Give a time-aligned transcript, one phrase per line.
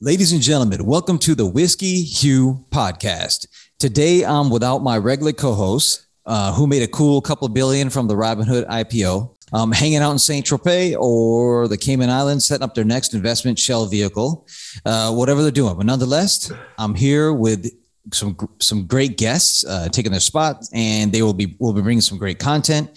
[0.00, 3.46] Ladies and gentlemen, welcome to the Whiskey Hue podcast.
[3.78, 8.14] Today I'm without my regular co-host, uh, who made a cool couple billion from the
[8.14, 9.34] Robinhood IPO.
[9.52, 13.58] Um, hanging out in Saint Tropez or the Cayman Islands, setting up their next investment
[13.58, 14.46] shell vehicle,
[14.84, 15.76] uh, whatever they're doing.
[15.76, 17.70] But nonetheless, I'm here with
[18.12, 22.00] some some great guests uh, taking their spot, and they will be will be bringing
[22.00, 22.90] some great content.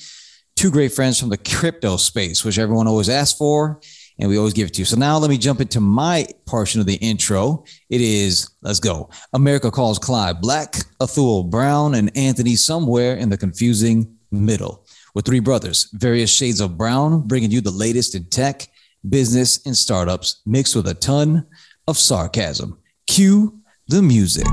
[0.56, 3.80] Two great friends from the crypto space, which everyone always asks for,
[4.20, 4.86] and we always give it to you.
[4.86, 7.64] So now let me jump into my portion of the intro.
[7.90, 9.10] It is let's go.
[9.34, 15.40] America calls Clyde Black, Athul Brown, and Anthony somewhere in the confusing middle with three
[15.40, 18.68] brothers, various shades of brown, bringing you the latest in tech,
[19.08, 21.46] business, and startups mixed with a ton
[21.88, 22.78] of sarcasm.
[23.08, 24.46] Cue the music.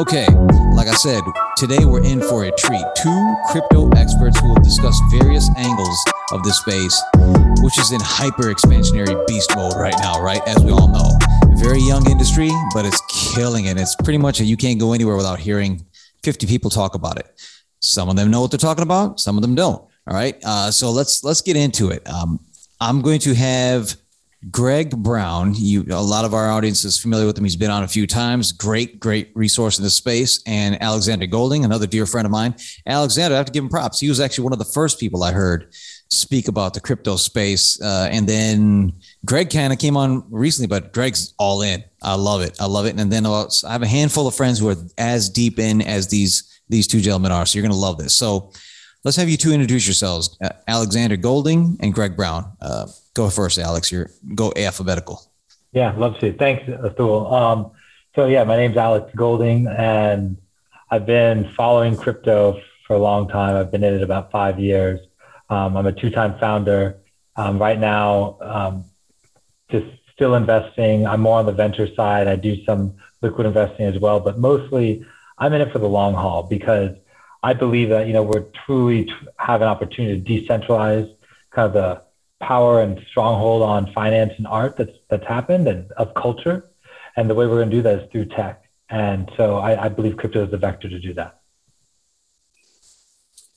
[0.00, 0.26] Okay,
[0.78, 1.24] like I said,
[1.56, 2.84] today we're in for a treat.
[3.02, 5.98] Two crypto experts who will discuss various angles
[6.30, 7.02] of this space,
[7.62, 10.40] which is in hyper expansionary beast mode right now, right?
[10.46, 11.10] As we all know.
[11.56, 13.02] Very young industry, but it's
[13.34, 13.76] killing it.
[13.76, 15.84] It's pretty much a, you can't go anywhere without hearing
[16.22, 17.26] 50 people talk about it.
[17.80, 19.18] Some of them know what they're talking about.
[19.18, 19.82] Some of them don't.
[20.06, 20.36] All right.
[20.44, 22.08] Uh, so let's let's get into it.
[22.08, 22.38] Um,
[22.80, 23.96] I'm going to have
[24.50, 25.52] Greg Brown.
[25.56, 27.44] You a lot of our audience is familiar with him.
[27.44, 28.52] He's been on a few times.
[28.52, 30.42] Great, great resource in this space.
[30.46, 32.54] And Alexander Golding, another dear friend of mine.
[32.86, 33.98] Alexander, I have to give him props.
[33.98, 35.74] He was actually one of the first people I heard
[36.10, 37.80] speak about the crypto space.
[37.82, 38.92] Uh, and then
[39.26, 41.82] Greg kind of came on recently, but Greg's all in.
[42.02, 42.60] I love it.
[42.60, 42.98] I love it.
[42.98, 46.44] And then I have a handful of friends who are as deep in as these
[46.68, 47.46] these two gentlemen are.
[47.46, 48.14] So you're going to love this.
[48.14, 48.52] So
[49.08, 52.52] let's have you two introduce yourselves, uh, Alexander Golding and Greg Brown.
[52.60, 53.90] Uh, go first, Alex.
[53.90, 55.22] You're go alphabetical.
[55.72, 56.34] Yeah, love to.
[56.34, 57.32] Thanks, Athul.
[57.32, 57.70] Um,
[58.14, 60.36] so yeah, my name's Alex Golding, and
[60.90, 63.56] I've been following crypto for a long time.
[63.56, 65.00] I've been in it about five years.
[65.48, 66.98] Um, I'm a two-time founder.
[67.34, 68.84] Um, right now, um,
[69.70, 71.06] just still investing.
[71.06, 72.28] I'm more on the venture side.
[72.28, 75.06] I do some liquid investing as well, but mostly
[75.38, 76.90] I'm in it for the long haul because
[77.42, 81.14] I believe that you know we're truly have an opportunity to decentralize
[81.50, 82.02] kind of the
[82.40, 86.68] power and stronghold on finance and art that's that's happened and of culture,
[87.16, 88.64] and the way we're going to do that is through tech.
[88.90, 91.40] And so I, I believe crypto is the vector to do that.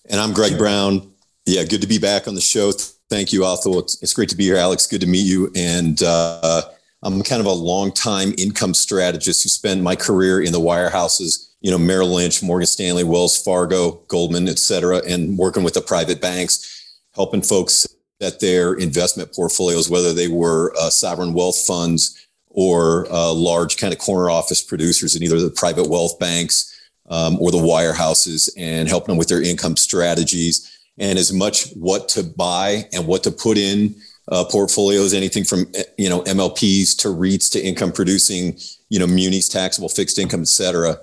[0.10, 1.14] And I'm Greg Brown.
[1.46, 2.72] Yeah, good to be back on the show.
[3.10, 3.82] Thank you, Athul.
[3.82, 4.88] It's, it's great to be here, Alex.
[4.88, 5.52] Good to meet you.
[5.56, 6.64] And uh,
[7.02, 11.72] I'm kind of a long-time income strategist who spent my career in the wirehouses you
[11.72, 16.20] know, Merrill Lynch, Morgan Stanley, Wells Fargo, Goldman, et cetera, and working with the private
[16.20, 17.88] banks, helping folks
[18.22, 23.94] set their investment portfolios, whether they were uh, sovereign wealth funds or uh, large kind
[23.94, 26.68] of corner office producers in either the private wealth banks
[27.10, 32.10] um, or the wirehouses and helping them with their income strategies and as much what
[32.10, 33.96] to buy and what to put in
[34.32, 35.66] uh, portfolios, anything from
[35.98, 38.58] you know MLPs to REITs to income producing,
[38.90, 40.98] you know munis, taxable fixed income, et cetera.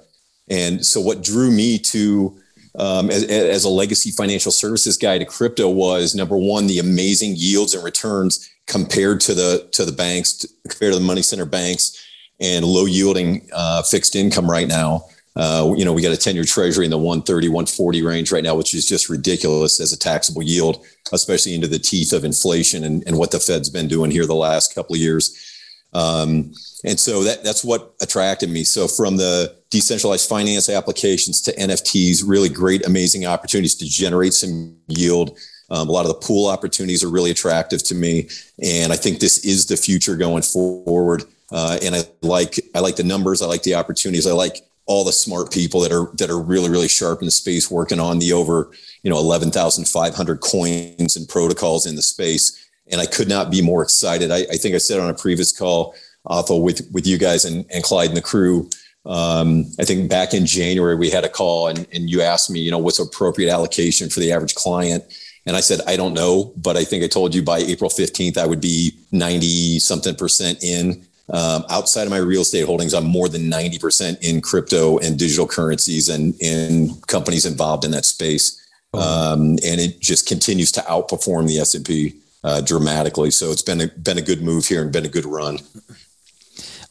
[0.51, 2.39] And so, what drew me to
[2.79, 7.35] um, as, as, a legacy financial services guy to crypto was number one, the amazing
[7.37, 12.05] yields and returns compared to the to the banks, compared to the money center banks,
[12.41, 15.05] and low yielding uh, fixed income right now.
[15.35, 18.43] Uh, you know, we got a 10 year treasury in the 130, 140 range right
[18.43, 22.83] now, which is just ridiculous as a taxable yield, especially into the teeth of inflation
[22.83, 25.48] and, and what the Fed's been doing here the last couple of years.
[25.95, 26.53] Um,
[26.85, 28.65] and so that, that's what attracted me.
[28.65, 34.77] So from the decentralized finance applications to NFTs, really great, amazing opportunities to generate some
[34.89, 35.39] yield.
[35.71, 38.29] Um, a lot of the pool opportunities are really attractive to me,
[38.63, 41.25] and I think this is the future going forward.
[41.53, 45.05] Uh, and I like I like the numbers, I like the opportunities, I like all
[45.05, 48.19] the smart people that are that are really really sharp in the space, working on
[48.19, 48.71] the over
[49.03, 52.68] you know eleven thousand five hundred coins and protocols in the space.
[52.91, 54.31] And I could not be more excited.
[54.31, 55.95] I, I think I said on a previous call,
[56.27, 58.69] Athul, with with you guys and, and Clyde and the crew
[59.09, 62.61] um, I think back in January, we had a call and, and you asked me,
[62.61, 65.03] you know, what's the appropriate allocation for the average client?
[65.47, 68.37] And I said, I don't know, but I think I told you by April 15th,
[68.37, 71.07] I would be 90 something percent in.
[71.31, 75.47] Um, outside of my real estate holdings, I'm more than 90% in crypto and digital
[75.47, 78.63] currencies and in companies involved in that space.
[78.93, 79.33] Oh.
[79.33, 82.15] Um, and it just continues to outperform the S&P
[82.49, 83.31] uh, dramatically.
[83.31, 85.59] So it's been a, been a good move here and been a good run.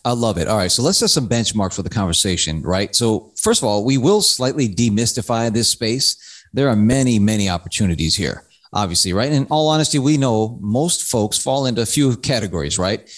[0.05, 0.47] I love it.
[0.47, 0.71] All right.
[0.71, 2.95] So let's set some benchmarks for the conversation, right?
[2.95, 6.45] So, first of all, we will slightly demystify this space.
[6.53, 9.31] There are many, many opportunities here, obviously, right?
[9.31, 13.09] In all honesty, we know most folks fall into a few categories, right?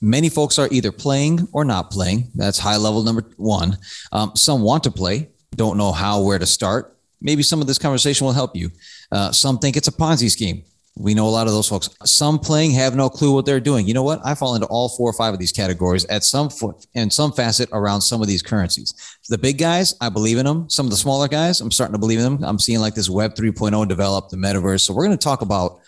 [0.00, 2.30] Many folks are either playing or not playing.
[2.34, 3.78] That's high level number one.
[4.12, 6.96] Um, some want to play, don't know how, where to start.
[7.22, 8.70] Maybe some of this conversation will help you.
[9.10, 10.64] Uh, some think it's a Ponzi scheme.
[10.96, 11.90] We know a lot of those folks.
[12.04, 13.88] Some playing have no clue what they're doing.
[13.88, 14.20] You know what?
[14.24, 17.32] I fall into all four or five of these categories at some foot and some
[17.32, 18.94] facet around some of these currencies.
[19.28, 20.70] The big guys, I believe in them.
[20.70, 22.44] Some of the smaller guys, I'm starting to believe in them.
[22.44, 24.82] I'm seeing like this Web 3.0 develop, the metaverse.
[24.82, 25.80] So we're going to talk about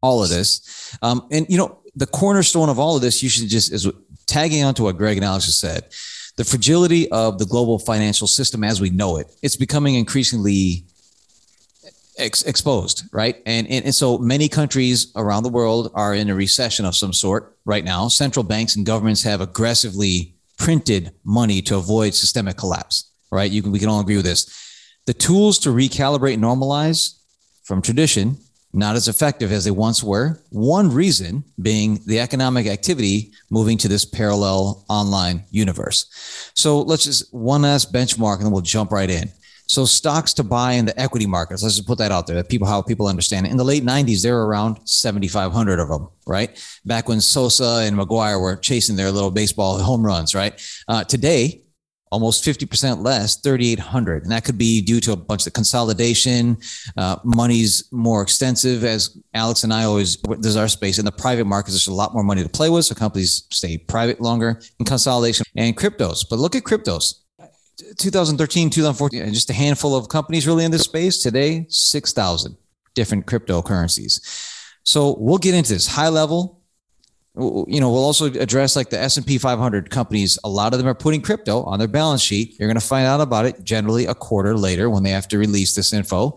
[0.00, 0.96] all of this.
[1.02, 3.90] Um, and you know, the cornerstone of all of this, you should just is
[4.26, 5.84] tagging onto what Greg and Alex just said.
[6.36, 10.86] The fragility of the global financial system as we know it, it's becoming increasingly
[12.18, 13.36] ex- exposed, right?
[13.46, 17.12] And, and, and so many countries around the world are in a recession of some
[17.12, 18.08] sort right now.
[18.08, 23.50] Central banks and governments have aggressively printed money to avoid systemic collapse, right?
[23.50, 24.46] You can, we can all agree with this.
[25.06, 27.18] The tools to recalibrate and normalize
[27.64, 28.36] from tradition,
[28.72, 30.40] not as effective as they once were.
[30.50, 36.06] One reason being the economic activity moving to this parallel online universe.
[36.54, 39.30] So let's just one last benchmark and then we'll jump right in.
[39.72, 41.62] So stocks to buy in the equity markets.
[41.62, 42.36] Let's just put that out there.
[42.36, 43.52] That people, how people understand it.
[43.52, 46.10] In the late '90s, there were around 7,500 of them.
[46.26, 50.34] Right back when Sosa and McGwire were chasing their little baseball home runs.
[50.34, 51.62] Right uh, today,
[52.10, 54.24] almost 50% less, 3,800.
[54.24, 56.58] And that could be due to a bunch of consolidation.
[56.98, 60.98] Uh, money's more extensive, as Alex and I always, there's our space.
[60.98, 62.84] In the private markets, there's a lot more money to play with.
[62.84, 66.26] So companies stay private longer in consolidation and cryptos.
[66.28, 67.21] But look at cryptos.
[67.98, 71.22] 2013, 2014, just a handful of companies really in this space.
[71.22, 72.56] Today, 6,000
[72.94, 74.20] different cryptocurrencies.
[74.84, 76.60] So we'll get into this high level.
[77.34, 80.38] You know, we'll also address like the S&P 500 companies.
[80.44, 82.58] A lot of them are putting crypto on their balance sheet.
[82.58, 85.38] You're going to find out about it generally a quarter later when they have to
[85.38, 86.36] release this info.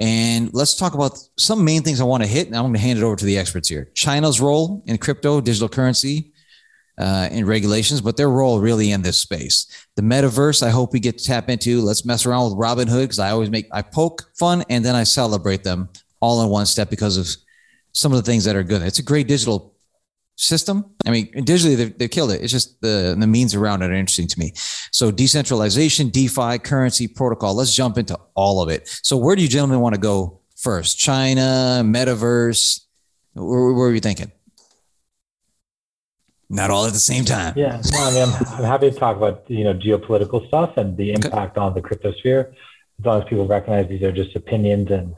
[0.00, 2.48] And let's talk about some main things I want to hit.
[2.48, 3.90] And I'm going to hand it over to the experts here.
[3.94, 6.33] China's role in crypto, digital currency,
[6.98, 9.66] uh, in regulations, but their role really in this space.
[9.96, 11.80] The metaverse, I hope we get to tap into.
[11.80, 15.04] Let's mess around with Robinhood because I always make I poke fun and then I
[15.04, 15.88] celebrate them
[16.20, 17.28] all in one step because of
[17.92, 18.82] some of the things that are good.
[18.82, 19.74] It's a great digital
[20.36, 20.84] system.
[21.06, 22.42] I mean, digitally they've, they've killed it.
[22.42, 24.52] It's just the the means around it are interesting to me.
[24.90, 27.54] So decentralization, DeFi, currency, protocol.
[27.54, 28.88] Let's jump into all of it.
[29.02, 30.98] So where do you gentlemen want to go first?
[30.98, 32.80] China, metaverse.
[33.34, 34.30] Where, where are you thinking?
[36.54, 37.52] Not all at the same time.
[37.56, 40.96] Yeah, no, I mean, I'm, I'm happy to talk about you know geopolitical stuff and
[40.96, 41.60] the impact okay.
[41.60, 42.52] on the cryptosphere.
[43.00, 45.16] As long as people recognize these are just opinions and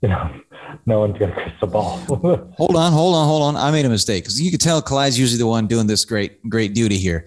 [0.00, 0.40] you know
[0.86, 1.98] no one's got a crystal ball.
[2.56, 3.56] hold on, hold on, hold on.
[3.56, 6.42] I made a mistake because you can tell Clyde's usually the one doing this great,
[6.48, 7.26] great duty here.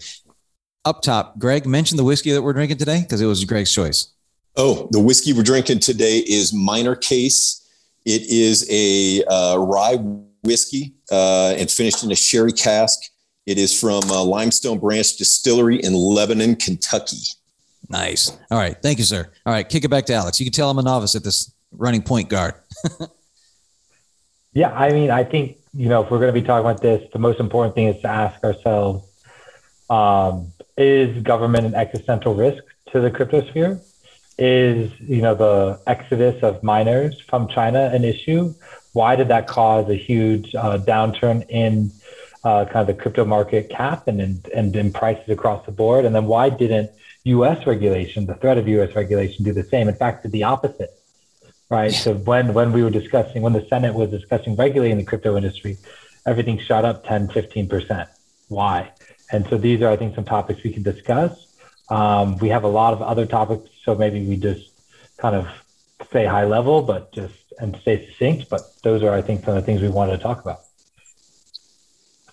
[0.84, 4.12] Up top, Greg mentioned the whiskey that we're drinking today because it was Greg's choice.
[4.56, 7.64] Oh, the whiskey we're drinking today is Minor Case.
[8.06, 9.98] It is a uh, rye
[10.44, 13.00] whiskey uh, and finished in a sherry cask.
[13.46, 17.18] It is from uh, Limestone Branch Distillery in Lebanon, Kentucky.
[17.90, 18.38] Nice.
[18.52, 18.78] All right.
[18.82, 19.30] Thank you, sir.
[19.46, 19.68] All right.
[19.68, 20.40] Kick it back to Alex.
[20.40, 22.54] You can tell I'm a novice at this running point guard.
[24.54, 24.72] yeah.
[24.72, 27.20] I mean, I think, you know, if we're going to be talking about this, the
[27.20, 29.08] most important thing is to ask ourselves
[29.90, 33.82] um, is government an existential risk to the cryptosphere?
[34.38, 38.54] Is, you know, the exodus of miners from China an issue?
[38.94, 41.92] Why did that cause a huge uh, downturn in
[42.44, 46.06] uh, kind of the crypto market cap and, and, and in prices across the board?
[46.06, 46.92] And then why didn't
[47.24, 47.68] U.S.
[47.68, 48.96] regulation, the threat of U.S.
[48.96, 49.88] regulation, do the same?
[49.88, 50.92] In fact, did the opposite,
[51.70, 51.92] right?
[51.92, 55.78] So when when we were discussing, when the Senate was discussing regulating the crypto industry,
[56.26, 58.10] everything shot up 10, 15 percent.
[58.48, 58.92] Why?
[59.32, 61.48] And so these are, I think, some topics we can discuss.
[61.90, 64.70] Um, we have a lot of other topics, so maybe we just
[65.18, 65.48] kind of
[66.08, 68.50] stay high level, but just and stay succinct.
[68.50, 70.60] But those are, I think, some of the things we wanted to talk about.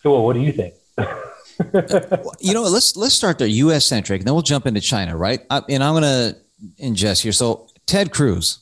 [0.02, 0.74] So, what do you think?
[2.40, 3.84] you know, let's let's start there, U.S.
[3.84, 5.40] centric, then we'll jump into China, right?
[5.50, 6.36] I, and I'm going to
[6.82, 7.32] ingest here.
[7.32, 8.58] So, Ted Cruz,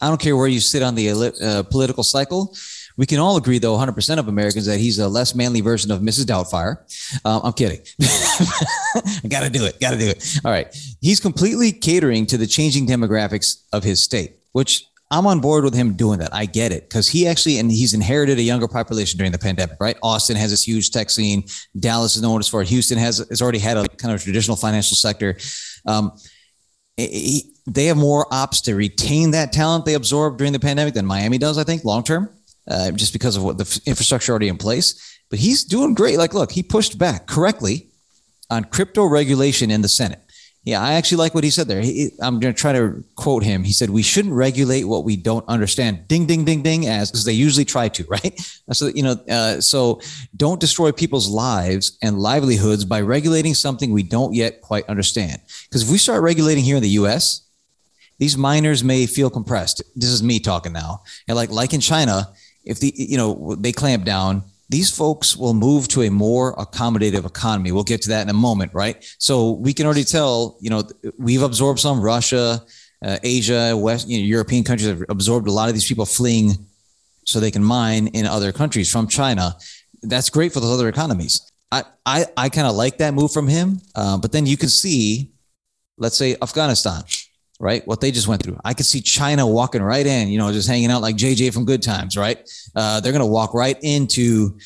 [0.00, 2.54] I don't care where you sit on the uh, political cycle.
[2.98, 6.00] We can all agree, though, 100% of Americans, that he's a less manly version of
[6.00, 6.24] Mrs.
[6.24, 6.78] Doubtfire.
[7.26, 7.80] Um, I'm kidding.
[8.02, 9.78] I got to do it.
[9.80, 10.40] Got to do it.
[10.44, 10.74] All right.
[11.02, 15.74] He's completely catering to the changing demographics of his state, which I'm on board with
[15.74, 16.34] him doing that.
[16.34, 19.76] I get it because he actually and he's inherited a younger population during the pandemic,
[19.80, 19.96] right?
[20.02, 21.44] Austin has this huge tech scene.
[21.78, 22.62] Dallas is known as far.
[22.62, 25.38] Houston has has already had a kind of traditional financial sector.
[25.86, 26.12] Um,
[26.96, 31.06] he, they have more ops to retain that talent they absorbed during the pandemic than
[31.06, 32.30] Miami does, I think, long term,
[32.68, 35.20] uh, just because of what the infrastructure already in place.
[35.30, 36.18] But he's doing great.
[36.18, 37.90] Like, look, he pushed back correctly
[38.50, 40.20] on crypto regulation in the Senate.
[40.66, 41.80] Yeah, I actually like what he said there.
[41.80, 43.62] He, I'm going to try to quote him.
[43.62, 47.24] He said, "We shouldn't regulate what we don't understand." Ding, ding, ding, ding, as because
[47.24, 48.36] they usually try to, right?
[48.72, 50.00] So you know, uh, so
[50.36, 55.40] don't destroy people's lives and livelihoods by regulating something we don't yet quite understand.
[55.68, 57.42] Because if we start regulating here in the U.S.,
[58.18, 59.84] these miners may feel compressed.
[59.94, 62.32] This is me talking now, and like like in China,
[62.64, 67.24] if the you know they clamp down, these folks will move to a more accommodative
[67.24, 67.70] economy.
[67.72, 69.04] We'll get to that in a moment, right?
[69.18, 70.82] So we can already tell, you know,
[71.18, 72.64] we've absorbed some Russia,
[73.04, 76.52] uh, Asia, West, you know, European countries have absorbed a lot of these people fleeing
[77.24, 79.56] so they can mine in other countries from China.
[80.02, 81.52] That's great for those other economies.
[81.70, 83.80] I, I, I kind of like that move from him.
[83.94, 85.32] Uh, but then you can see,
[85.98, 87.02] let's say Afghanistan,
[87.58, 87.86] right?
[87.86, 88.58] What they just went through.
[88.64, 91.64] I could see China walking right in, you know, just hanging out like JJ from
[91.64, 92.38] Good Times, right?
[92.74, 94.58] Uh, they're going to walk right into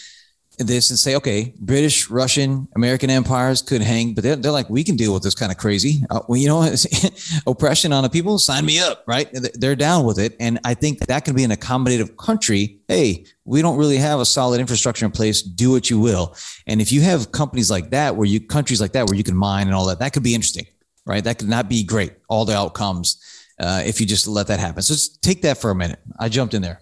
[0.59, 4.85] this and say, okay, British, Russian, American empires could hang, but they're, they're like, we
[4.85, 6.75] can deal with this kind of crazy, uh, well, you know,
[7.47, 8.39] oppression on the people.
[8.39, 9.29] Sign me up, right?
[9.33, 12.81] They're down with it, and I think that can be an accommodative country.
[12.89, 15.43] Hey, we don't really have a solid infrastructure in place.
[15.43, 18.93] Do what you will, and if you have companies like that, where you countries like
[18.93, 20.67] that, where you can mine and all that, that could be interesting
[21.11, 21.25] right?
[21.25, 23.21] That could not be great, all the outcomes,
[23.59, 24.81] uh, if you just let that happen.
[24.81, 25.99] So just take that for a minute.
[26.19, 26.81] I jumped in there.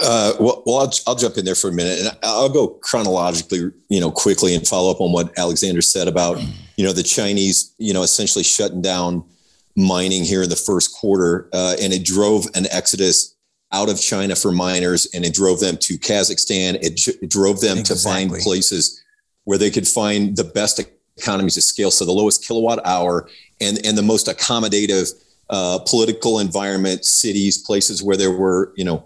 [0.00, 3.72] Uh, well, well I'll, I'll, jump in there for a minute and I'll go chronologically,
[3.90, 6.40] you know, quickly and follow up on what Alexander said about,
[6.76, 9.24] you know, the Chinese, you know, essentially shutting down
[9.76, 11.50] mining here in the first quarter.
[11.52, 13.36] Uh, and it drove an exodus
[13.72, 16.74] out of China for miners and it drove them to Kazakhstan.
[16.80, 17.96] It, it drove them exactly.
[17.96, 19.02] to find places
[19.44, 20.78] where they could find the best
[21.22, 21.90] economies of scale.
[21.90, 23.28] So the lowest kilowatt hour
[23.60, 25.12] and, and the most accommodative
[25.50, 29.04] uh, political environment, cities, places where there were, you know,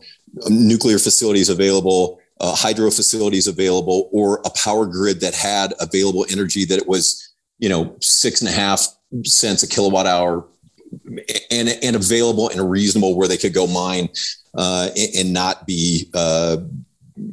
[0.49, 6.65] nuclear facilities available, uh, hydro facilities available, or a power grid that had available energy
[6.65, 8.87] that it was, you know, six and a half
[9.25, 10.47] cents a kilowatt hour
[11.51, 14.09] and, and available and reasonable where they could go mine
[14.55, 16.57] uh, and, and, not be, uh,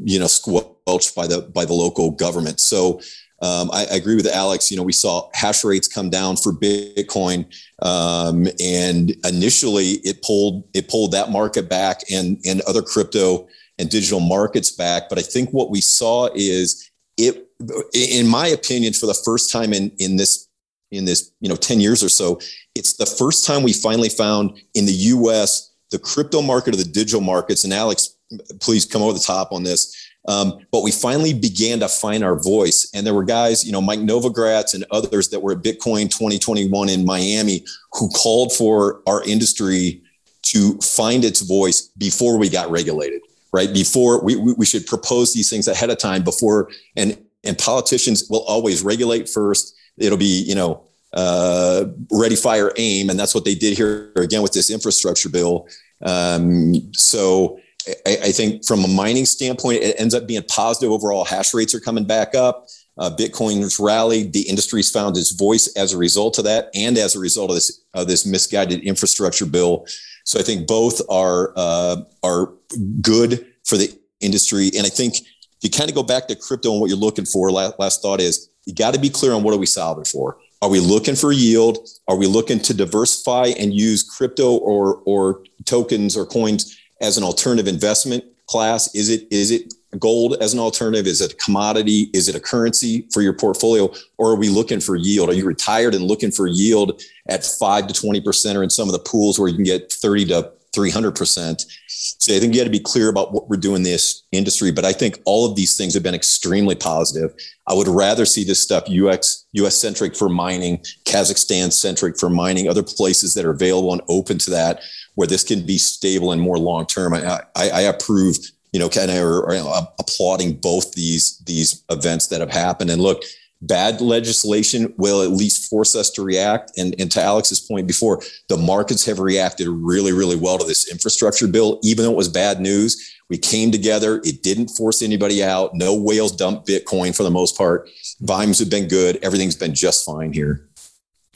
[0.04, 2.60] you know, squelched by the, by the local government.
[2.60, 3.00] So
[3.44, 4.72] um, I, I, agree with Alex.
[4.72, 7.46] You know, we saw hash rates come down for Bitcoin,
[7.82, 13.48] um, and initially it pulled it pulled that market back and and other crypto
[13.78, 15.10] and digital markets back.
[15.10, 17.50] But I think what we saw is it,
[17.94, 20.48] in my opinion, for the first time in in this
[20.92, 22.40] in this you know 10 years or so
[22.76, 26.84] it's the first time we finally found in the us the crypto market or the
[26.84, 28.16] digital markets and alex
[28.62, 32.42] please come over the top on this um, but we finally began to find our
[32.42, 32.90] voice.
[32.94, 36.90] And there were guys, you know, Mike Novogratz and others that were at Bitcoin 2021
[36.90, 40.02] in Miami who called for our industry
[40.44, 43.74] to find its voice before we got regulated, right?
[43.74, 48.44] Before we, we should propose these things ahead of time before, and, and politicians will
[48.44, 49.76] always regulate first.
[49.98, 53.10] It'll be, you know, uh, ready, fire, aim.
[53.10, 55.68] And that's what they did here again with this infrastructure bill.
[56.02, 57.60] Um, so
[58.06, 61.26] I, I, think from a mining standpoint, it ends up being positive overall.
[61.26, 62.68] Hash rates are coming back up.
[62.98, 64.34] Uh, Bitcoin's rallied.
[64.34, 67.56] The industry's found its voice as a result of that, and as a result of
[67.56, 69.86] this of this misguided infrastructure bill.
[70.24, 72.54] So I think both are uh, are
[73.02, 74.72] good for the industry.
[74.76, 77.26] And I think if you kind of go back to crypto and what you're looking
[77.26, 80.06] for, last, last thought is you got to be clear on what are we solving
[80.06, 80.38] for.
[80.62, 81.78] Are we looking for yield?
[82.08, 87.24] Are we looking to diversify and use crypto or or tokens or coins as an
[87.24, 88.94] alternative investment class?
[88.96, 91.08] Is it is it gold as an alternative?
[91.08, 92.10] Is it a commodity?
[92.14, 93.92] Is it a currency for your portfolio?
[94.18, 95.30] Or are we looking for yield?
[95.30, 98.94] Are you retired and looking for yield at five to 20% or in some of
[98.94, 101.66] the pools where you can get 30 to 300%?
[101.88, 104.72] So I think you got to be clear about what we're doing in this industry.
[104.72, 107.34] But I think all of these things have been extremely positive.
[107.68, 112.68] I would rather see this stuff UX, US centric for mining, Kazakhstan centric for mining,
[112.68, 114.82] other places that are available and open to that
[115.16, 117.14] where this can be stable and more long term.
[117.14, 118.38] I, I, I, approve,
[118.72, 122.90] you know, kind of applauding both these these events that have happened.
[122.90, 123.24] And look,
[123.68, 126.72] bad legislation will at least force us to react.
[126.78, 130.92] And, and to Alex's point before, the markets have reacted really, really well to this
[130.92, 133.10] infrastructure bill, even though it was bad news.
[133.30, 134.22] We came together.
[134.24, 135.74] It didn't force anybody out.
[135.74, 137.90] No whales dumped Bitcoin for the most part.
[138.22, 139.18] Volumes have been good.
[139.24, 140.68] Everything's been just fine here.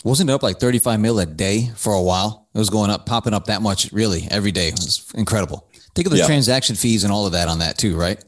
[0.03, 2.46] Wasn't it up like 35 mil a day for a while?
[2.57, 4.69] It was going up, popping up that much really every day.
[4.69, 5.67] It was incredible.
[5.93, 6.25] Think of the yeah.
[6.25, 8.19] transaction fees and all of that on that too, right?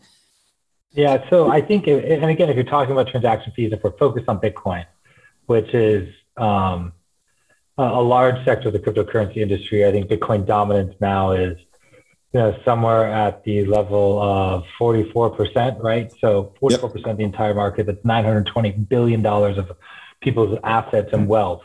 [0.91, 1.27] Yeah.
[1.31, 4.39] So I think, and again, if you're talking about transaction fees, if we're focused on
[4.39, 4.85] Bitcoin,
[5.47, 6.93] which is um,
[7.79, 11.57] a large sector of the cryptocurrency industry, I think Bitcoin dominance now is
[12.31, 16.13] you know, somewhere at the level of 44%, right?
[16.21, 17.05] So 44% yep.
[17.07, 19.71] of the entire market, that's $920 billion of
[20.21, 21.63] people's assets and wealth.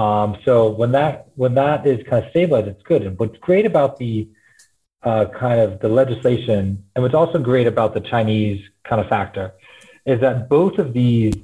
[0.00, 3.02] Um, so when that when that is kind of stabilized, it's good.
[3.06, 4.28] And what's great about the
[5.08, 9.46] uh, kind of the legislation, and what's also great about the Chinese kind of factor,
[10.04, 11.34] is that both of these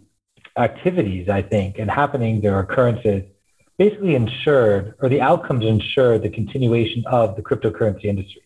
[0.57, 3.23] activities, I think, and happening, their occurrences,
[3.79, 8.43] basically ensured, or the outcomes ensured the continuation of the cryptocurrency industry.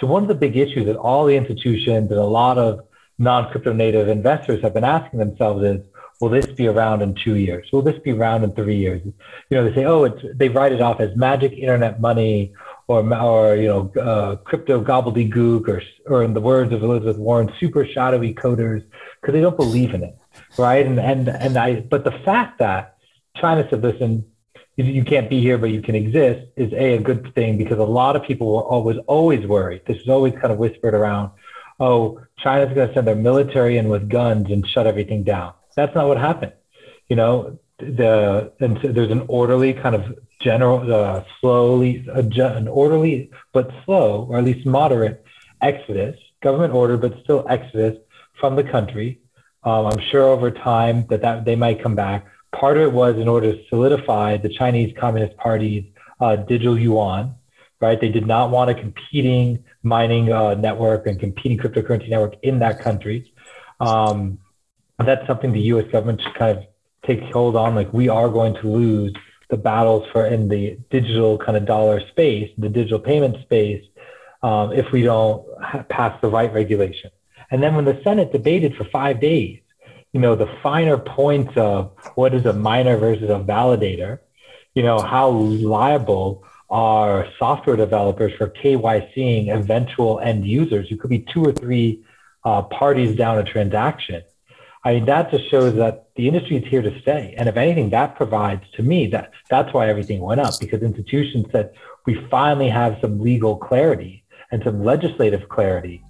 [0.00, 2.80] So one of the big issues that all the institutions and a lot of
[3.18, 5.80] non-crypto native investors have been asking themselves is,
[6.20, 7.68] will this be around in two years?
[7.72, 9.02] Will this be around in three years?
[9.04, 9.14] You
[9.50, 12.54] know, they say, oh, it's, they write it off as magic internet money
[12.88, 17.52] or, or you know, uh, crypto gobbledygook or, or in the words of Elizabeth Warren,
[17.60, 18.84] super shadowy coders,
[19.20, 20.16] because they don't believe in it,
[20.56, 20.86] right?
[20.86, 22.96] And, and, and I, but the fact that
[23.36, 24.24] China said, listen,
[24.76, 27.84] you can't be here, but you can exist is a, a good thing because a
[27.84, 29.82] lot of people were always, always worried.
[29.86, 31.30] This was always kind of whispered around.
[31.80, 35.54] Oh, China's going to send their military in with guns and shut everything down.
[35.76, 36.52] That's not what happened.
[37.08, 43.30] You know, the and so there's an orderly kind of general, uh, slowly, an orderly
[43.52, 45.24] but slow, or at least moderate
[45.60, 47.98] exodus, government order, but still exodus
[48.40, 49.20] from the country.
[49.64, 52.26] Um, I'm sure over time that, that they might come back.
[52.52, 55.84] Part of it was in order to solidify the Chinese Communist Party's
[56.20, 57.34] uh, digital yuan,
[57.80, 58.00] right?
[58.00, 62.80] They did not want a competing mining uh, network and competing cryptocurrency network in that
[62.80, 63.32] country.
[63.80, 64.38] Um,
[65.04, 65.86] that's something the U.S.
[65.90, 66.64] government should kind of
[67.04, 67.74] take hold on.
[67.74, 69.12] Like we are going to lose
[69.48, 73.84] the battles for in the digital kind of dollar space, the digital payment space,
[74.42, 75.46] um, if we don't
[75.88, 77.10] pass the right regulation.
[77.50, 79.60] And then when the Senate debated for five days,
[80.12, 84.20] you know, the finer points of what is a miner versus a validator,
[84.74, 91.20] you know, how liable are software developers for KYCing eventual end users who could be
[91.20, 92.04] two or three
[92.44, 94.22] uh, parties down a transaction.
[94.86, 97.34] I mean, that just shows that the industry is here to stay.
[97.36, 101.46] And if anything, that provides to me that that's why everything went up because institutions
[101.50, 101.72] said
[102.06, 106.04] we finally have some legal clarity and some legislative clarity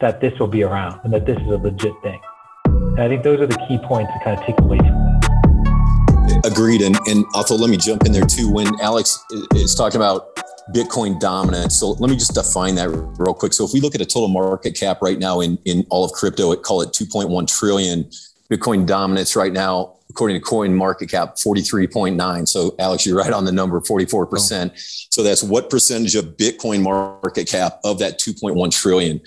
[0.00, 2.18] that this will be around and that this is a legit thing.
[2.64, 6.50] And I think those are the key points to kind of take away from that.
[6.50, 6.80] Agreed.
[6.80, 8.50] And, and also, let me jump in there too.
[8.50, 9.22] When Alex
[9.54, 10.31] is talking about
[10.70, 13.52] Bitcoin dominance, so let me just define that real quick.
[13.52, 16.12] So if we look at a total market cap right now in, in all of
[16.12, 18.08] crypto, it call it 2.1 trillion.
[18.50, 22.46] Bitcoin dominance right now, according to Coin Market Cap, 43.9.
[22.46, 24.70] So Alex, you're right on the number, 44%.
[24.70, 24.72] Oh.
[24.74, 29.20] So that's what percentage of Bitcoin market cap of that 2.1 trillion.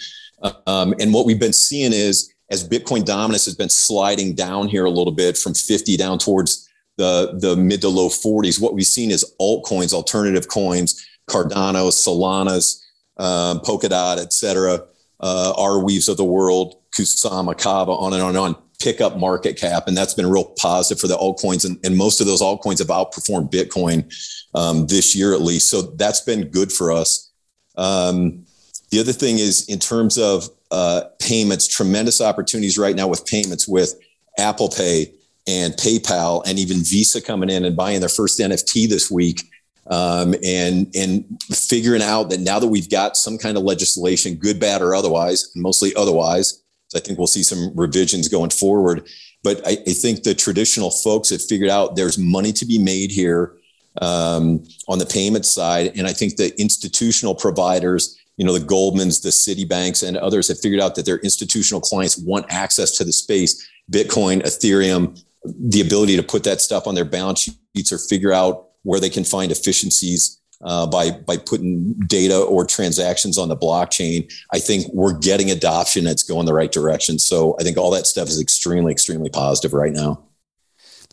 [0.68, 4.86] Um, and what we've been seeing is as Bitcoin dominance has been sliding down here
[4.86, 8.86] a little bit from 50 down towards the, the mid to low 40s, what we've
[8.86, 12.84] seen is altcoins, alternative coins, Cardano, Solana's,
[13.18, 14.84] um, Polkadot, et cetera,
[15.20, 19.58] uh, Arweaves of the world, Kusama, Kava, on and on and on, pick up market
[19.58, 19.88] cap.
[19.88, 21.66] And that's been real positive for the altcoins.
[21.66, 24.06] And, and most of those altcoins have outperformed Bitcoin
[24.54, 25.70] um, this year at least.
[25.70, 27.32] So that's been good for us.
[27.78, 28.46] Um,
[28.92, 33.68] the other thing is in terms of uh, payments, tremendous opportunities right now with payments
[33.68, 33.96] with
[34.38, 35.14] Apple Pay
[35.48, 39.42] and PayPal and even Visa coming in and buying their first NFT this week.
[39.88, 44.60] Um, and and figuring out that now that we've got some kind of legislation, good,
[44.60, 46.64] bad, or otherwise, mostly otherwise,
[46.96, 49.08] I think we'll see some revisions going forward.
[49.44, 53.12] But I, I think the traditional folks have figured out there's money to be made
[53.12, 53.58] here
[54.02, 59.22] um, on the payment side, and I think the institutional providers you know, the Goldmans,
[59.22, 63.14] the Citibanks, and others have figured out that their institutional clients want access to the
[63.14, 68.34] space, Bitcoin, Ethereum, the ability to put that stuff on their balance sheets or figure
[68.34, 73.58] out where they can find efficiencies uh, by by putting data or transactions on the
[73.58, 74.32] blockchain.
[74.54, 77.20] I think we're getting adoption that's going the right direction.
[77.20, 80.24] So I think all that stuff is extremely, extremely positive right now.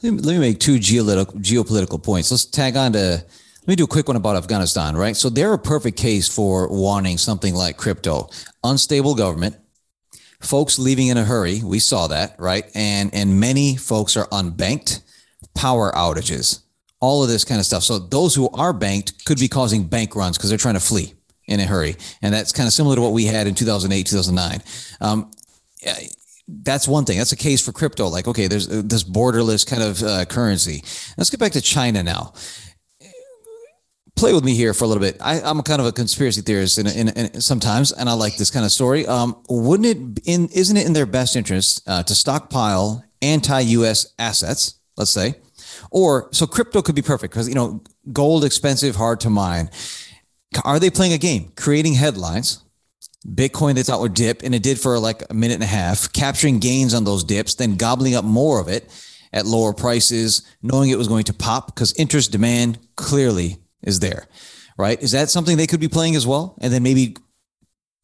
[0.02, 2.30] Let me, let me make two geopolitical geopolitical points.
[2.30, 5.16] Let's tag on to let me do a quick one about Afghanistan, right?
[5.16, 8.28] So they're a perfect case for wanting something like crypto.
[8.64, 9.56] Unstable government,
[10.40, 11.62] folks leaving in a hurry.
[11.62, 12.64] We saw that, right?
[12.74, 15.02] And and many folks are unbanked,
[15.54, 16.61] power outages,
[17.02, 17.82] all of this kind of stuff.
[17.82, 21.12] So those who are banked could be causing bank runs because they're trying to flee
[21.46, 21.96] in a hurry.
[22.22, 24.62] And that's kind of similar to what we had in 2008, 2009.
[25.00, 25.30] Um,
[26.48, 27.18] that's one thing.
[27.18, 28.08] That's a case for crypto.
[28.08, 30.84] Like, okay, there's this borderless kind of uh, currency.
[31.18, 32.32] Let's get back to China now
[34.14, 35.16] play with me here for a little bit.
[35.20, 38.50] I, am kind of a conspiracy theorist in, in, in, sometimes, and I like this
[38.50, 39.04] kind of story.
[39.04, 44.14] Um, wouldn't it in isn't it in their best interest uh, to stockpile anti-U.S.
[44.20, 44.74] assets?
[44.96, 45.34] Let's say,
[45.92, 49.70] or so crypto could be perfect because you know gold expensive, hard to mine.
[50.64, 52.64] Are they playing a game, creating headlines?
[53.26, 56.58] Bitcoin that's outward dip, and it did for like a minute and a half, capturing
[56.58, 58.90] gains on those dips, then gobbling up more of it
[59.32, 64.26] at lower prices, knowing it was going to pop because interest demand clearly is there,
[64.76, 65.00] right?
[65.00, 66.58] Is that something they could be playing as well?
[66.60, 67.16] And then maybe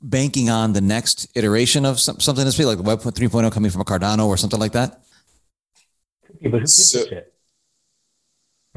[0.00, 3.80] banking on the next iteration of some, something that's like the Web 3.0 coming from
[3.80, 5.02] a Cardano or something like that?
[6.40, 7.34] Yeah, but who gives so, a shit?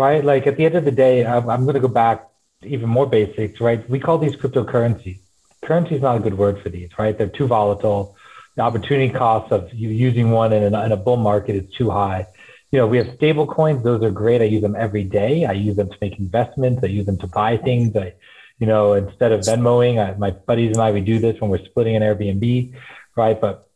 [0.02, 0.24] Right?
[0.26, 2.28] Like at the end of the day, I'm, I'm going to go back
[2.64, 3.88] even more basics, right?
[3.88, 5.20] We call these cryptocurrencies.
[5.62, 7.16] currency is not a good word for these, right?
[7.16, 8.16] They're too volatile.
[8.56, 11.92] The opportunity cost of you using one in a, in a bull market is too
[11.92, 12.26] high.
[12.72, 13.84] You know, we have stable coins.
[13.84, 14.42] Those are great.
[14.42, 15.46] I use them every day.
[15.46, 16.82] I use them to make investments.
[16.84, 17.96] I use them to buy things.
[17.96, 18.14] I,
[18.58, 21.66] you know, instead of Venmoing, I, my buddies and I, we do this when we're
[21.66, 22.74] splitting an Airbnb,
[23.16, 23.40] right?
[23.40, 23.70] But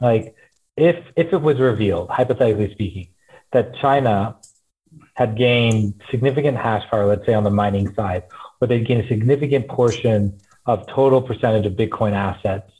[0.00, 0.34] like,
[0.78, 3.08] if if it was revealed, hypothetically speaking,
[3.52, 4.36] that China
[5.14, 8.24] had gained significant hash power, let's say on the mining side,
[8.60, 12.70] or they'd gain a significant portion of total percentage of Bitcoin assets.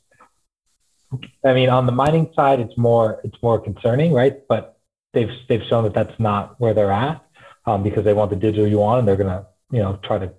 [1.43, 4.47] I mean, on the mining side, it's more it's more concerning, right?
[4.47, 4.77] But
[5.13, 7.23] they've they've shown that that's not where they're at
[7.65, 10.31] um, because they want the digital yuan, and they're gonna you know try to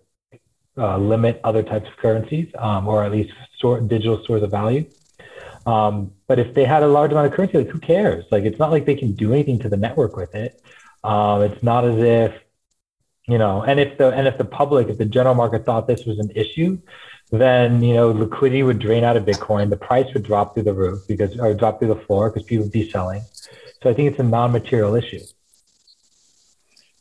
[0.79, 3.33] uh, limit other types of currencies um, or at least
[3.87, 4.85] digital stores of value.
[5.67, 8.25] Um, but if they had a large amount of currency, like who cares?
[8.31, 10.61] Like it's not like they can do anything to the network with it.
[11.05, 12.35] Um, it's not as if
[13.29, 16.05] you know, and if the and if the public, if the general market thought this
[16.05, 16.79] was an issue,
[17.31, 19.71] then you know liquidity would drain out of Bitcoin.
[19.71, 22.65] The price would drop through the roof because or drop through the floor because people
[22.65, 23.23] would be selling.
[23.83, 25.21] So I think it's a non-material issue.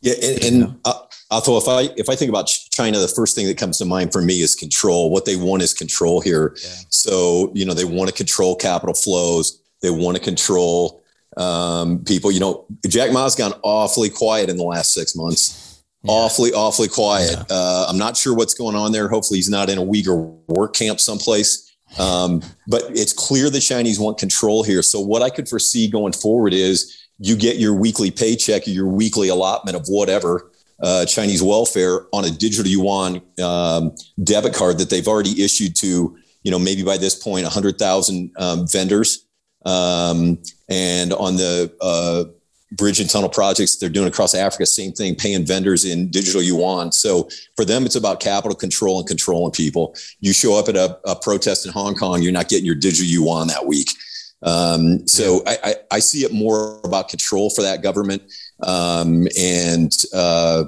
[0.00, 3.46] Yeah, and, and uh, Athul, if I if I think about China, the first thing
[3.46, 5.10] that comes to mind for me is control.
[5.10, 6.56] What they want is control here.
[6.62, 6.70] Yeah.
[6.88, 9.60] So you know they want to control capital flows.
[9.80, 11.01] They want to control
[11.36, 12.30] um, people.
[12.30, 16.12] You know, Jack Ma's gone awfully quiet in the last six months yeah.
[16.12, 17.32] awfully, awfully quiet.
[17.32, 17.44] Yeah.
[17.50, 19.08] Uh, I'm not sure what's going on there.
[19.08, 21.68] Hopefully, he's not in a Uyghur work camp someplace.
[21.98, 24.82] Um, but it's clear the Chinese want control here.
[24.82, 28.88] So, what I could foresee going forward is you get your weekly paycheck or your
[28.88, 30.50] weekly allotment of whatever
[30.82, 36.16] uh, Chinese welfare on a digital yuan um, debit card that they've already issued to,
[36.42, 39.26] you know, maybe by this point, 100,000 um, vendors.
[39.64, 42.24] Um, and on the uh,
[42.72, 46.92] bridge and tunnel projects they're doing across Africa, same thing, paying vendors in digital yuan.
[46.92, 49.94] So for them, it's about capital control and controlling people.
[50.20, 53.06] You show up at a, a protest in Hong Kong, you're not getting your digital
[53.06, 53.88] yuan that week.
[54.42, 58.22] Um, so I, I, I, see it more about control for that government.
[58.64, 60.64] Um, and uh,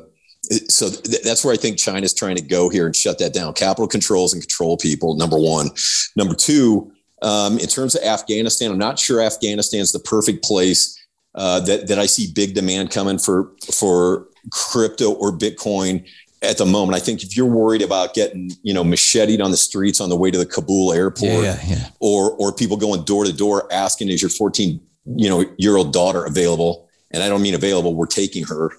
[0.68, 3.52] so th- that's where I think China's trying to go here and shut that down.
[3.54, 5.70] Capital controls and control people, number one.
[6.14, 6.92] Number two,
[7.24, 11.00] um, in terms of Afghanistan, I'm not sure Afghanistan's the perfect place
[11.34, 16.06] uh, that that I see big demand coming for for crypto or Bitcoin
[16.42, 16.96] at the moment.
[16.96, 20.16] I think if you're worried about getting you know macheted on the streets on the
[20.16, 21.88] way to the Kabul airport, yeah, yeah.
[21.98, 24.78] or or people going door to door asking, "Is your 14
[25.16, 27.94] you know year old daughter available?" And I don't mean available.
[27.94, 28.70] We're taking her.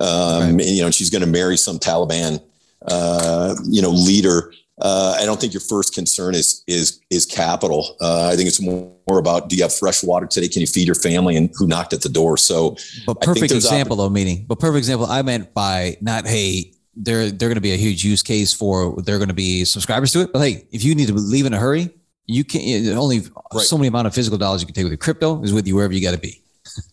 [0.00, 0.48] Um, right.
[0.48, 2.42] and, you know, she's going to marry some Taliban,
[2.88, 7.96] uh, you know, leader uh, I don't think your first concern is is is capital.
[8.00, 10.48] Uh, I think it's more, more, about do you have fresh water today?
[10.48, 11.36] Can you feed your family?
[11.36, 12.36] And who knocked at the door?
[12.36, 15.06] So, but perfect example though, meaning, but perfect example.
[15.06, 19.00] I meant by not hey, they're they're going to be a huge use case for
[19.02, 20.32] they're going to be subscribers to it.
[20.32, 21.90] But hey, if you need to leave in a hurry,
[22.26, 23.20] you can only
[23.52, 23.62] right.
[23.62, 25.76] so many amount of physical dollars you can take with your crypto is with you
[25.76, 26.42] wherever you got to be.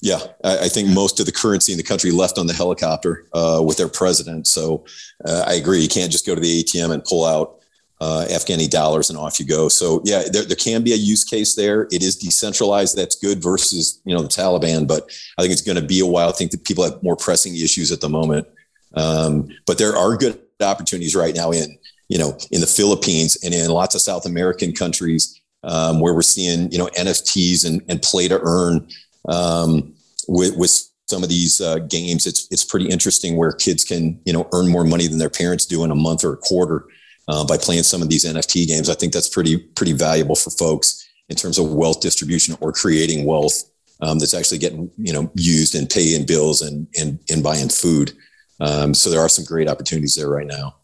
[0.01, 3.25] Yeah, I, I, think most of the currency in the country left on the helicopter
[3.33, 4.45] uh, with their president.
[4.45, 4.85] So
[5.25, 5.79] uh, I agree.
[5.79, 7.60] You can't just go to the ATM and pull out
[8.01, 9.69] uh, Afghani dollars and off you go.
[9.69, 11.83] So yeah, there, there can be a use case there.
[11.91, 12.97] It is decentralized.
[12.97, 15.03] That's good versus, you know, the Taliban, but
[15.37, 16.29] I think it's going to be a while.
[16.29, 18.47] I think that people have more pressing issues at the moment.
[18.95, 21.77] Um, but there are good opportunities right now in,
[22.09, 26.23] you know, in the Philippines and in lots of South American countries um, where we're
[26.23, 28.87] seeing, you know, NFTs and, and play to earn
[29.29, 29.93] um,
[30.27, 32.25] with, with some of these uh, games.
[32.25, 35.67] It's, it's pretty interesting where kids can, you know, earn more money than their parents
[35.67, 36.87] do in a month or a quarter
[37.31, 38.89] uh, by playing some of these NFT games.
[38.89, 43.25] I think that's pretty pretty valuable for folks in terms of wealth distribution or creating
[43.25, 43.63] wealth
[44.01, 48.11] um, that's actually getting you know used and paying bills and and, and buying food.
[48.59, 50.75] Um, so there are some great opportunities there right now.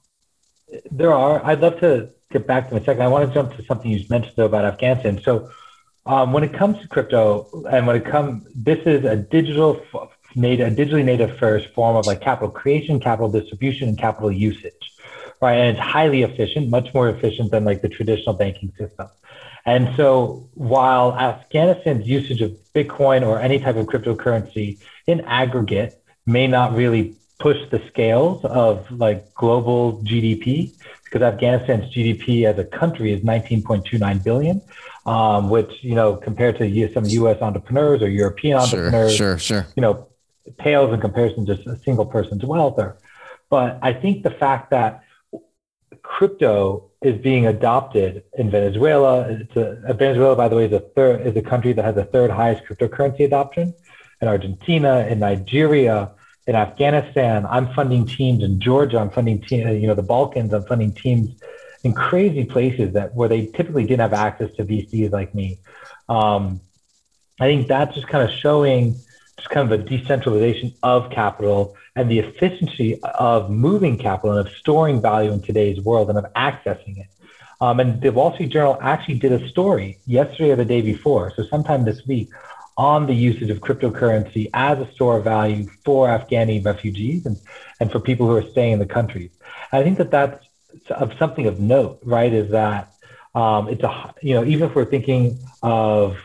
[0.89, 1.45] There are.
[1.45, 3.03] I'd love to get back to in a second.
[3.03, 5.21] I want to jump to something you mentioned though about Afghanistan.
[5.21, 5.51] So
[6.05, 9.81] um, when it comes to crypto and when it comes, this is a digital
[10.33, 14.96] native, a digitally native first form of like capital creation, capital distribution, and capital usage
[15.41, 15.55] right?
[15.55, 19.07] And it's highly efficient, much more efficient than like the traditional banking system.
[19.65, 26.47] And so while Afghanistan's usage of Bitcoin or any type of cryptocurrency in aggregate may
[26.47, 30.73] not really push the scales of like global GDP,
[31.03, 34.61] because Afghanistan's GDP as a country is 19.29 billion,
[35.05, 37.41] um, which you know compared to some U.S.
[37.41, 39.67] entrepreneurs or European entrepreneurs, sure, sure, sure.
[39.75, 40.07] you know,
[40.57, 42.75] pales in comparison to a single person's wealth.
[42.77, 42.97] Or,
[43.49, 45.03] but I think the fact that
[46.01, 49.27] crypto is being adopted in Venezuela.
[49.29, 52.05] It's A, Venezuela, by the way, is a third is a country that has the
[52.05, 53.73] third highest cryptocurrency adoption.
[54.21, 56.11] In Argentina, in Nigeria,
[56.47, 58.97] in Afghanistan, I'm funding teams in Georgia.
[58.99, 60.53] I'm funding te- you know the Balkans.
[60.53, 61.39] I'm funding teams
[61.83, 65.59] in crazy places that where they typically didn't have access to VCs like me.
[66.09, 66.61] Um,
[67.39, 68.95] I think that's just kind of showing
[69.37, 74.53] just kind of a decentralization of capital and the efficiency of moving capital and of
[74.55, 77.07] storing value in today's world and of accessing it.
[77.59, 81.33] Um, and the Wall Street Journal actually did a story yesterday or the day before,
[81.35, 82.29] so sometime this week,
[82.77, 87.39] on the usage of cryptocurrency as a store of value for Afghani refugees and,
[87.79, 89.31] and for people who are staying in the country.
[89.71, 90.45] I think that that's
[90.91, 92.31] of something of note, right?
[92.31, 92.93] Is that
[93.33, 96.17] um, it's a you know even if we're thinking of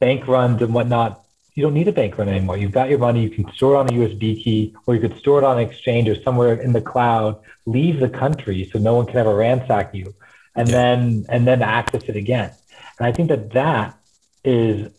[0.00, 1.24] bank runs and whatnot,
[1.58, 2.56] you don't need a bank run anymore.
[2.56, 5.18] You've got your money, you can store it on a USB key, or you could
[5.18, 7.40] store it on an exchange or somewhere in the cloud.
[7.66, 10.14] Leave the country so no one can ever ransack you,
[10.54, 10.74] and yeah.
[10.76, 12.52] then and then access it again.
[13.00, 13.98] And I think that that
[14.44, 14.92] is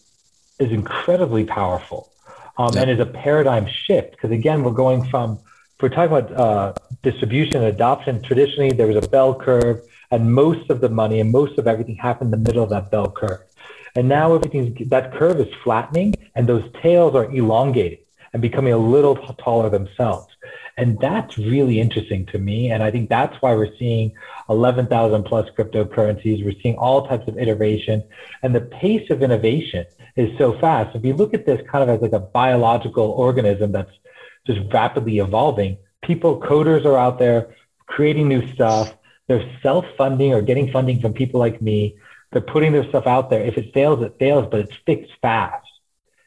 [0.60, 2.12] is incredibly powerful,
[2.58, 2.82] um, yeah.
[2.82, 5.40] and is a paradigm shift because again we're going from
[5.76, 8.22] if we're talking about uh, distribution and adoption.
[8.22, 9.80] Traditionally, there was a bell curve,
[10.12, 12.92] and most of the money and most of everything happened in the middle of that
[12.92, 13.40] bell curve.
[13.96, 18.00] And now everything's that curve is flattening and those tails are elongating
[18.34, 20.28] and becoming a little taller themselves.
[20.78, 22.72] And that's really interesting to me.
[22.72, 24.14] And I think that's why we're seeing
[24.50, 26.46] 11,000 plus cryptocurrencies.
[26.46, 28.04] We're seeing all types of iteration.
[28.44, 30.96] And the pace of innovation is so fast.
[30.96, 33.92] If you look at this kind of as like a biological organism that's
[34.48, 37.56] just rapidly evolving, people, coders are out there
[37.88, 38.96] creating new stuff.
[39.28, 41.98] They're self funding or getting funding from people like me
[42.32, 43.42] they're putting their stuff out there.
[43.42, 45.68] If it fails, it fails, but it's fixed fast.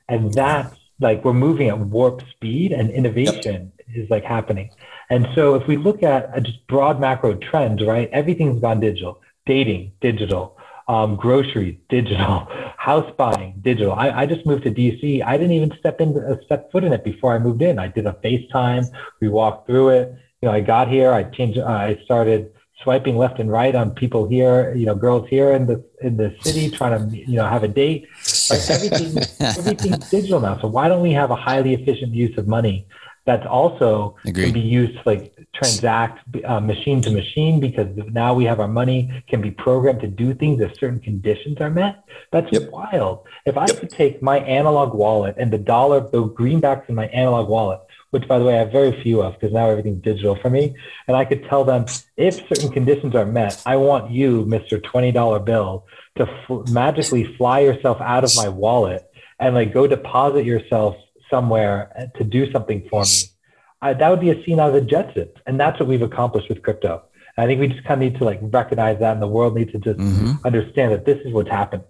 [0.09, 3.97] And that's like we're moving at warp speed and innovation yep.
[3.97, 4.71] is like happening.
[5.11, 8.09] And so if we look at a just broad macro trends, right?
[8.13, 9.21] Everything's gone digital.
[9.47, 10.57] Dating, digital.
[10.89, 12.49] Um, groceries, digital.
[12.77, 13.93] House buying, digital.
[13.93, 15.25] I, I just moved to DC.
[15.25, 17.79] I didn't even step in, uh, step foot in it before I moved in.
[17.79, 18.87] I did a FaceTime.
[19.21, 20.15] We walked through it.
[20.41, 21.13] You know, I got here.
[21.13, 21.59] I changed.
[21.59, 25.67] Uh, I started swiping left and right on people here, you know, girls here in
[25.67, 28.09] the in the city trying to, you know, have a date.
[28.51, 30.61] Like everything, everything's digital now.
[30.61, 32.87] So why don't we have a highly efficient use of money
[33.25, 34.45] that's also Agreed.
[34.45, 38.69] can be used to like transact uh, machine to machine because now we have our
[38.69, 42.05] money can be programmed to do things if certain conditions are met.
[42.33, 42.71] That's yep.
[42.71, 43.27] wild.
[43.47, 43.79] If I yep.
[43.79, 47.81] could take my analog wallet and the dollar, the greenbacks in my analog wallet
[48.13, 50.77] which by the way I have very few of because now everything's digital for me.
[51.09, 54.81] And I could tell them if certain conditions are met, I want you, Mr.
[54.81, 60.45] $20 bill, to f- magically fly yourself out of my wallet and like go deposit
[60.45, 60.97] yourself
[61.31, 63.23] somewhere to do something for me.
[63.81, 65.33] I, that would be a scene out of the Jetsons.
[65.47, 67.03] And that's what we've accomplished with crypto.
[67.39, 69.73] I think we just kind of need to like recognize that and the world needs
[69.73, 70.33] to just mm-hmm.
[70.45, 71.83] understand that this is what's happened.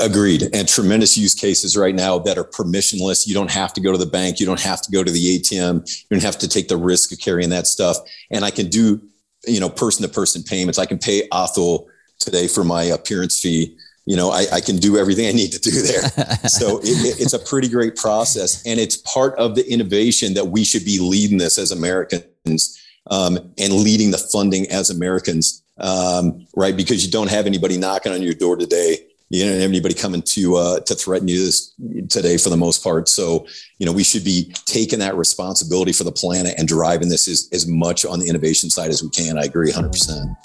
[0.00, 0.48] Agreed.
[0.52, 3.26] And tremendous use cases right now that are permissionless.
[3.26, 4.38] You don't have to go to the bank.
[4.38, 5.88] You don't have to go to the ATM.
[5.88, 7.96] You don't have to take the risk of carrying that stuff.
[8.30, 9.02] And I can do,
[9.44, 10.78] you know, person to person payments.
[10.78, 11.86] I can pay Athul
[12.20, 13.76] today for my appearance fee.
[14.06, 16.02] You know, I, I can do everything I need to do there.
[16.48, 18.64] so it, it's a pretty great process.
[18.64, 22.80] And it's part of the innovation that we should be leading this as Americans
[23.10, 26.76] um, and leading the funding as Americans, um, right?
[26.76, 30.20] Because you don't have anybody knocking on your door today you don't have anybody coming
[30.20, 31.72] to uh, to threaten you this
[32.10, 33.08] today for the most part.
[33.08, 33.46] So,
[33.78, 37.48] you know, we should be taking that responsibility for the planet and driving this as,
[37.50, 39.38] as much on the innovation side as we can.
[39.38, 40.36] I agree 100%.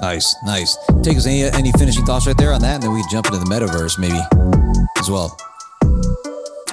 [0.00, 0.76] Nice, nice.
[1.02, 3.38] Take us any any finishing thoughts right there on that, and then we jump into
[3.38, 4.20] the metaverse maybe
[4.98, 5.36] as well.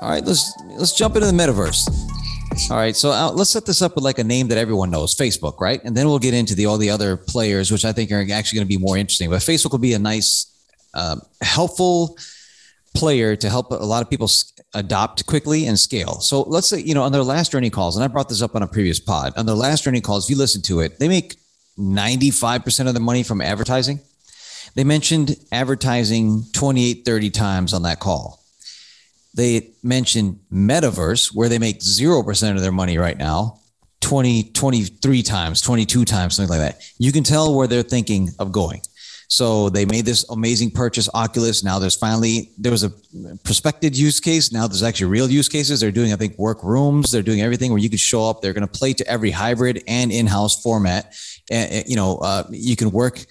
[0.01, 1.87] All right, let's let's jump into the metaverse.
[2.71, 5.13] All right, so uh, let's set this up with like a name that everyone knows,
[5.13, 5.83] Facebook, right?
[5.83, 8.57] And then we'll get into the all the other players, which I think are actually
[8.57, 9.29] going to be more interesting.
[9.29, 10.47] But Facebook will be a nice,
[10.93, 12.17] uh, helpful
[12.95, 14.29] player to help a lot of people
[14.73, 16.21] adopt quickly and scale.
[16.21, 18.55] So let's say, you know, on their last earning calls, and I brought this up
[18.55, 21.09] on a previous pod, on their last earning calls, if you listen to it, they
[21.09, 21.35] make
[21.77, 23.99] 95% of the money from advertising.
[24.75, 28.44] They mentioned advertising 28, 30 times on that call
[29.35, 33.59] they mentioned metaverse where they make 0% of their money right now
[34.01, 36.81] 20 23 times 22 times something like that.
[36.97, 38.81] You can tell where they're thinking of going.
[39.27, 41.63] So they made this amazing purchase oculus.
[41.63, 42.91] Now there's finally there was a
[43.43, 44.51] prospective use case.
[44.51, 45.79] Now there's actually real use cases.
[45.79, 47.11] They're doing i think work rooms.
[47.11, 48.41] They're doing everything where you could show up.
[48.41, 51.15] They're going to play to every hybrid and in-house format.
[51.49, 53.25] And you know uh, you can work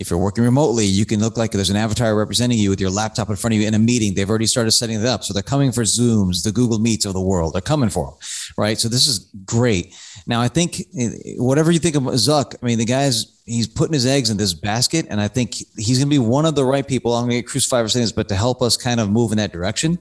[0.00, 2.90] If you're working remotely, you can look like there's an avatar representing you with your
[2.90, 4.12] laptop in front of you in a meeting.
[4.12, 5.22] They've already started setting it up.
[5.22, 7.54] So they're coming for Zooms, the Google Meets of the world.
[7.54, 8.14] They're coming for them,
[8.58, 8.76] right?
[8.76, 9.94] So this is great.
[10.26, 13.92] Now, I think eh, whatever you think of Zuck, I mean, the guy's, he's putting
[13.92, 15.06] his eggs in this basket.
[15.10, 17.12] And I think he's going to be one of the right people.
[17.12, 19.30] I'm going to get crucified for saying this, but to help us kind of move
[19.30, 19.98] in that direction.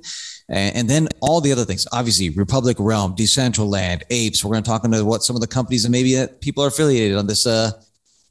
[0.50, 4.44] And then all the other things, obviously, Republic Realm, Decentraland, Apes.
[4.44, 7.16] We're going to talk into what some of the companies and maybe people are affiliated
[7.16, 7.72] on this uh,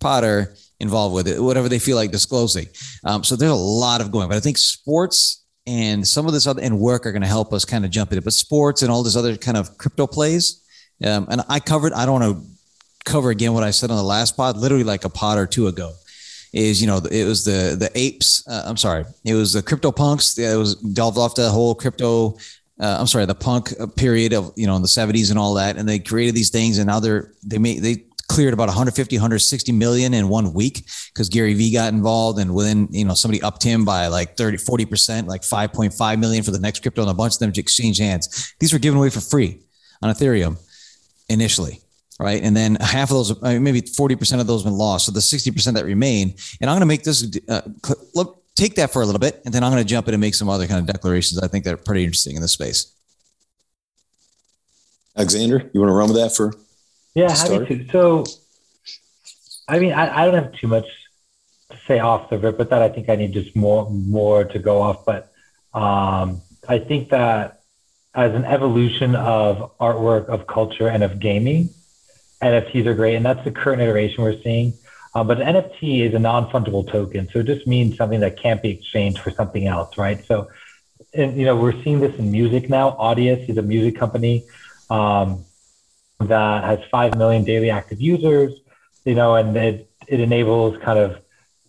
[0.01, 2.66] Potter involved with it, whatever they feel like disclosing.
[3.05, 6.47] Um, so there's a lot of going, but I think sports and some of this
[6.47, 8.18] other and work are going to help us kind of jump into.
[8.18, 8.25] It.
[8.25, 10.61] But sports and all this other kind of crypto plays,
[11.05, 11.92] um, and I covered.
[11.92, 12.45] I don't want to
[13.05, 15.68] cover again what I said on the last pod, literally like a pod or two
[15.68, 15.92] ago.
[16.53, 18.47] Is you know it was the the apes.
[18.47, 20.37] Uh, I'm sorry, it was the crypto punks.
[20.38, 22.37] It was delved off the whole crypto
[22.83, 25.77] uh, I'm sorry, the punk period of you know in the 70s and all that,
[25.77, 29.73] and they created these things, and now they're they made they cleared about 150, 160
[29.73, 33.62] million in one week because Gary Vee got involved and within, you know, somebody upped
[33.62, 37.35] him by like 30, 40%, like 5.5 million for the next crypto and a bunch
[37.35, 38.55] of them exchange hands.
[38.59, 39.61] These were given away for free
[40.01, 40.59] on Ethereum
[41.29, 41.81] initially.
[42.18, 42.42] Right.
[42.42, 45.07] And then half of those, maybe 40% of those have been lost.
[45.07, 47.62] So the 60% that remain, and I'm going to make this, uh,
[48.14, 49.42] look, take that for a little bit.
[49.45, 51.42] And then I'm going to jump in and make some other kind of declarations.
[51.42, 52.95] I think that are pretty interesting in this space.
[55.16, 56.55] Alexander, you want to run with that for
[57.14, 57.88] yeah, happy to.
[57.90, 58.25] So,
[59.68, 60.87] I mean, I, I don't have too much
[61.70, 62.83] to say off the rip with that.
[62.83, 65.33] I think I need just more more to go off, but
[65.75, 67.61] um, I think that
[68.14, 71.70] as an evolution of artwork, of culture, and of gaming,
[72.42, 74.75] NFTs are great, and that's the current iteration we're seeing.
[75.14, 78.62] Uh, but an NFT is a non-fungible token, so it just means something that can't
[78.62, 80.25] be exchanged for something else, right?
[80.25, 80.48] So,
[81.12, 82.92] and, you know, we're seeing this in music now.
[82.92, 84.44] Audius is a music company.
[84.88, 85.44] Um,
[86.29, 88.53] that has 5 million daily active users,
[89.05, 91.19] you know, and it, it enables kind of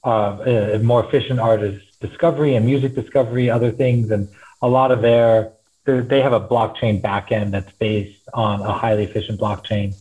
[0.04, 4.12] uh, more efficient artist discovery and music discovery, other things.
[4.12, 4.28] And
[4.62, 5.54] a lot of their,
[5.86, 9.96] they have a blockchain backend that's based on a highly efficient blockchain.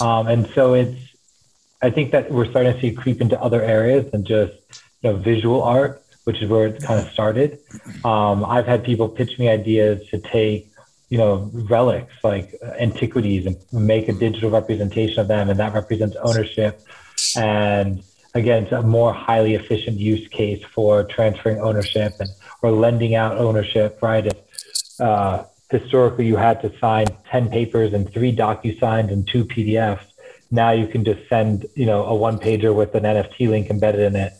[0.00, 0.98] Um, and so it's,
[1.82, 4.54] I think that we're starting to see creep into other areas than just,
[5.02, 7.60] you know, visual art, which is where it kind of started.
[8.04, 10.73] Um, I've had people pitch me ideas to take
[11.08, 16.16] you know relics like antiquities and make a digital representation of them and that represents
[16.22, 16.80] ownership.
[17.36, 18.02] And
[18.34, 22.28] again it's a more highly efficient use case for transferring ownership and
[22.62, 24.26] or lending out ownership right?
[24.26, 30.06] If uh, historically you had to sign 10 papers and three docu-signs and two pdfs
[30.50, 34.00] now you can just send you know a one pager with an nft link embedded
[34.00, 34.32] in it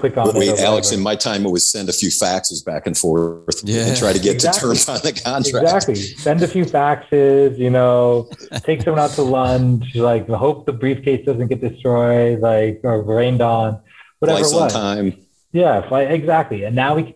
[0.00, 2.96] click on Wait, Alex, in my time, it was send a few faxes back and
[2.96, 3.86] forth yeah.
[3.86, 4.60] and try to get exactly.
[4.60, 5.64] to terms on the contract.
[5.64, 5.94] Exactly.
[5.94, 8.28] Send a few faxes, you know,
[8.64, 13.42] take someone out to lunch, like hope the briefcase doesn't get destroyed, like, or rained
[13.42, 13.80] on,
[14.18, 15.26] whatever Flights on time.
[15.52, 16.64] Yeah, fly, exactly.
[16.64, 17.14] And now we can,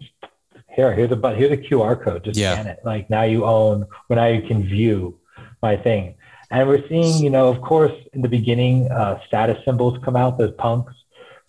[0.69, 2.25] here, here's a, but here's a QR code.
[2.25, 2.55] Just yeah.
[2.55, 2.81] scan it.
[2.85, 5.19] Like now you own, well, now you can view
[5.63, 6.17] my thing.
[6.51, 10.39] And we're seeing, you know, of course, in the beginning, uh, status symbols come out,
[10.39, 10.95] those punks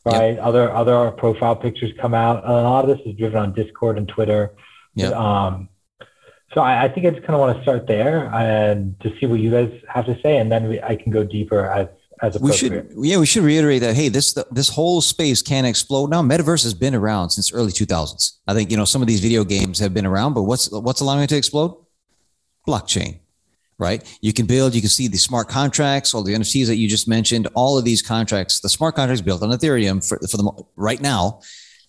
[0.06, 0.36] right?
[0.36, 0.44] Yep.
[0.44, 2.48] Other other profile pictures come out.
[2.48, 4.54] A lot of this is driven on Discord and Twitter.
[4.94, 5.10] Yeah.
[5.10, 5.70] Um,
[6.54, 9.26] so I, I, think I just kind of want to start there and to see
[9.26, 11.88] what you guys have to say, and then we, I can go deeper as
[12.22, 16.10] as we should yeah we should reiterate that hey this this whole space can explode
[16.10, 19.20] now metaverse has been around since early 2000s i think you know some of these
[19.20, 21.76] video games have been around but what's what's allowing it to explode
[22.68, 23.20] blockchain
[23.77, 24.03] right?
[24.21, 27.07] You can build, you can see the smart contracts, all the NFTs that you just
[27.07, 31.01] mentioned, all of these contracts, the smart contracts built on Ethereum for, for the right
[31.01, 31.41] now.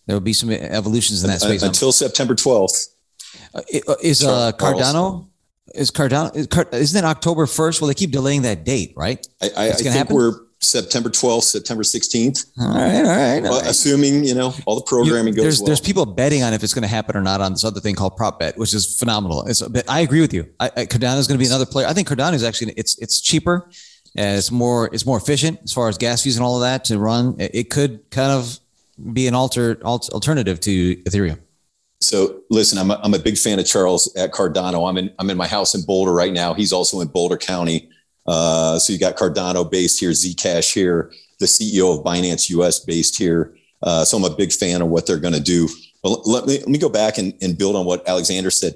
[0.07, 2.89] There will be some evolutions in that space until September 12th.
[3.55, 5.29] Uh, uh, is uh, Cardano?
[5.75, 6.35] Is Cardano?
[6.35, 7.81] Is Card, isn't it October 1st?
[7.81, 9.27] Well, they keep delaying that date, right?
[9.43, 10.15] I, I, I think happen?
[10.15, 12.47] we're September 12th, September 16th.
[12.59, 13.45] All right, all right.
[13.45, 13.71] All uh, right.
[13.71, 15.67] Assuming, you know, all the programming you, goes there's, well.
[15.67, 17.95] There's people betting on if it's going to happen or not on this other thing
[17.95, 19.45] called prop bet, which is phenomenal.
[19.47, 20.49] It's, I agree with you.
[20.59, 21.87] I, I, Cardano is going to be another player.
[21.87, 23.69] I think Cardano is actually, it's, it's cheaper.
[24.17, 26.85] And it's more, it's more efficient as far as gas fees and all of that
[26.87, 27.37] to run.
[27.39, 28.59] It, it could kind of
[29.13, 31.39] be an alter, alt, alternative to Ethereum.
[32.01, 34.89] So listen, I'm a, I'm a big fan of Charles at Cardano.
[34.89, 36.55] I'm in, I'm in my house in Boulder right now.
[36.55, 37.91] He's also in Boulder County.
[38.27, 43.19] Uh, so you got Cardano based here, Zcash here the CEO of Binance US based
[43.19, 43.57] here.
[43.83, 45.69] Uh, so I'm a big fan of what they're going to do.
[46.03, 48.75] But let me, let me go back and, and build on what Alexander said.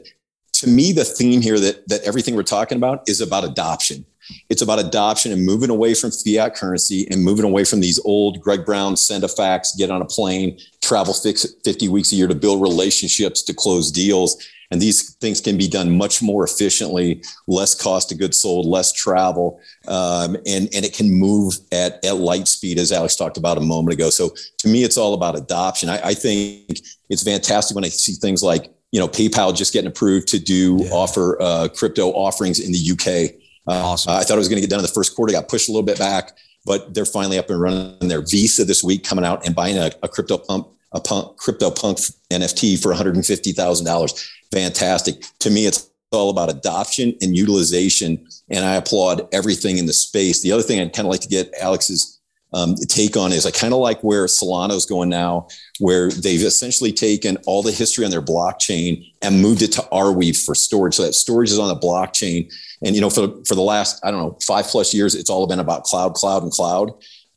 [0.55, 4.05] To me, the theme here that, that everything we're talking about is about adoption.
[4.49, 8.41] It's about adoption and moving away from fiat currency and moving away from these old
[8.41, 12.35] Greg Brown send a fax, get on a plane, travel 50 weeks a year to
[12.35, 14.37] build relationships to close deals.
[14.71, 18.93] And these things can be done much more efficiently, less cost of goods sold, less
[18.93, 23.59] travel, um, and and it can move at at light speed, as Alex talked about
[23.59, 24.11] a moment ago.
[24.11, 25.89] So to me, it's all about adoption.
[25.89, 29.89] I, I think it's fantastic when I see things like you know PayPal just getting
[29.89, 30.91] approved to do yeah.
[30.93, 33.41] offer uh, crypto offerings in the UK.
[33.67, 34.13] Uh, awesome.
[34.13, 35.73] I thought it was going to get done in the first quarter, got pushed a
[35.73, 38.09] little bit back, but they're finally up and running.
[38.09, 41.71] Their Visa this week coming out and buying a, a crypto pump a punk, crypto
[41.71, 41.99] punk
[42.31, 45.25] NFT for $150,000 fantastic.
[45.41, 48.27] To me, it's all about adoption and utilization.
[48.49, 50.43] And I applaud everything in the space.
[50.43, 52.19] The other thing I'd kind of like to get Alex's
[52.53, 55.47] um, take on is I kind of like where Solana's going now,
[55.79, 60.45] where they've essentially taken all the history on their blockchain and moved it to Arweave
[60.45, 60.95] for storage.
[60.95, 62.53] So that storage is on the blockchain.
[62.83, 65.47] And, you know, for, for the last, I don't know, five plus years, it's all
[65.47, 66.91] been about cloud, cloud, and cloud.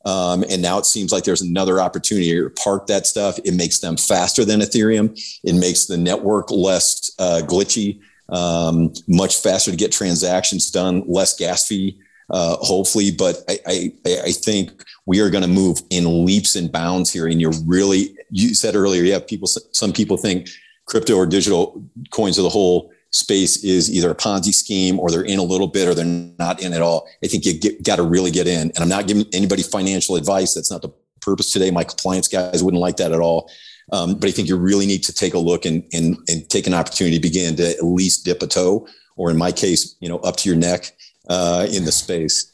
[0.06, 3.40] Um, and now it seems like there's another opportunity to park that stuff.
[3.46, 5.18] It makes them faster than Ethereum.
[5.44, 11.36] It makes the network less uh, glitchy, um, much faster to get transactions done, less
[11.38, 11.98] gas fee,
[12.30, 13.12] uh, hopefully.
[13.12, 17.28] But I, I, I think we are going to move in leaps and bounds here.
[17.28, 20.50] And you're really, you said earlier, yeah, people, some people think
[20.86, 21.82] crypto or digital
[22.12, 25.68] coins are the whole space is either a Ponzi scheme or they're in a little
[25.68, 27.08] bit or they're not in at all.
[27.24, 28.72] I think you got to really get in.
[28.72, 30.56] And I'm not giving anybody financial advice.
[30.56, 30.90] That's not the
[31.22, 31.72] purpose today.
[31.72, 33.50] My compliance guys wouldn't like that at all.
[33.92, 36.68] Um, but I think you really need to take a look and, and, and take
[36.68, 40.10] an opportunity to begin to at least dip a toe, or in my case, you
[40.10, 40.96] know, up to your neck
[41.30, 42.52] uh, in the space.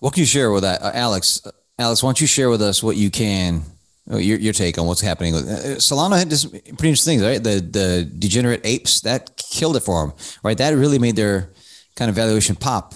[0.00, 1.42] What can you share with that, uh, Alex?
[1.78, 3.62] Alex, why don't you share with us what you can
[4.06, 7.42] your, your take on what's happening with uh, Solana had this pretty interesting things, right?
[7.42, 10.58] The the degenerate apes that killed it for them, right?
[10.58, 11.50] That really made their
[11.94, 12.94] kind of valuation pop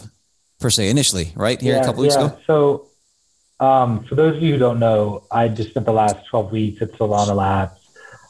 [0.58, 1.60] per se initially, right?
[1.60, 2.26] Here yeah, a couple weeks yeah.
[2.26, 2.38] ago.
[2.46, 2.88] So,
[3.60, 6.82] um, for those of you who don't know, I just spent the last 12 weeks
[6.82, 7.78] at Solana Labs,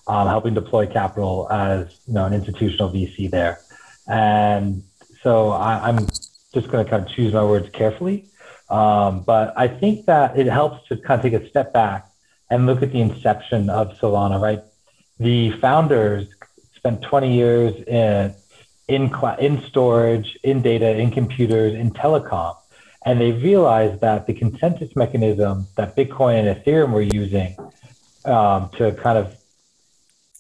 [0.07, 3.59] um, helping deploy capital as you know an institutional VC there,
[4.07, 4.83] and
[5.23, 6.07] so I, am
[6.53, 8.29] just going to kind of choose my words carefully.
[8.69, 12.06] Um, but I think that it helps to kind of take a step back
[12.51, 14.61] and look at the inception of Solana, right?
[15.19, 16.29] The founders
[16.75, 18.35] spent 20 years in
[18.89, 22.57] in in storage, in data, in computers, in telecom,
[23.05, 27.57] and they realized that the consensus mechanism that Bitcoin and Ethereum were using
[28.25, 29.37] um, to kind of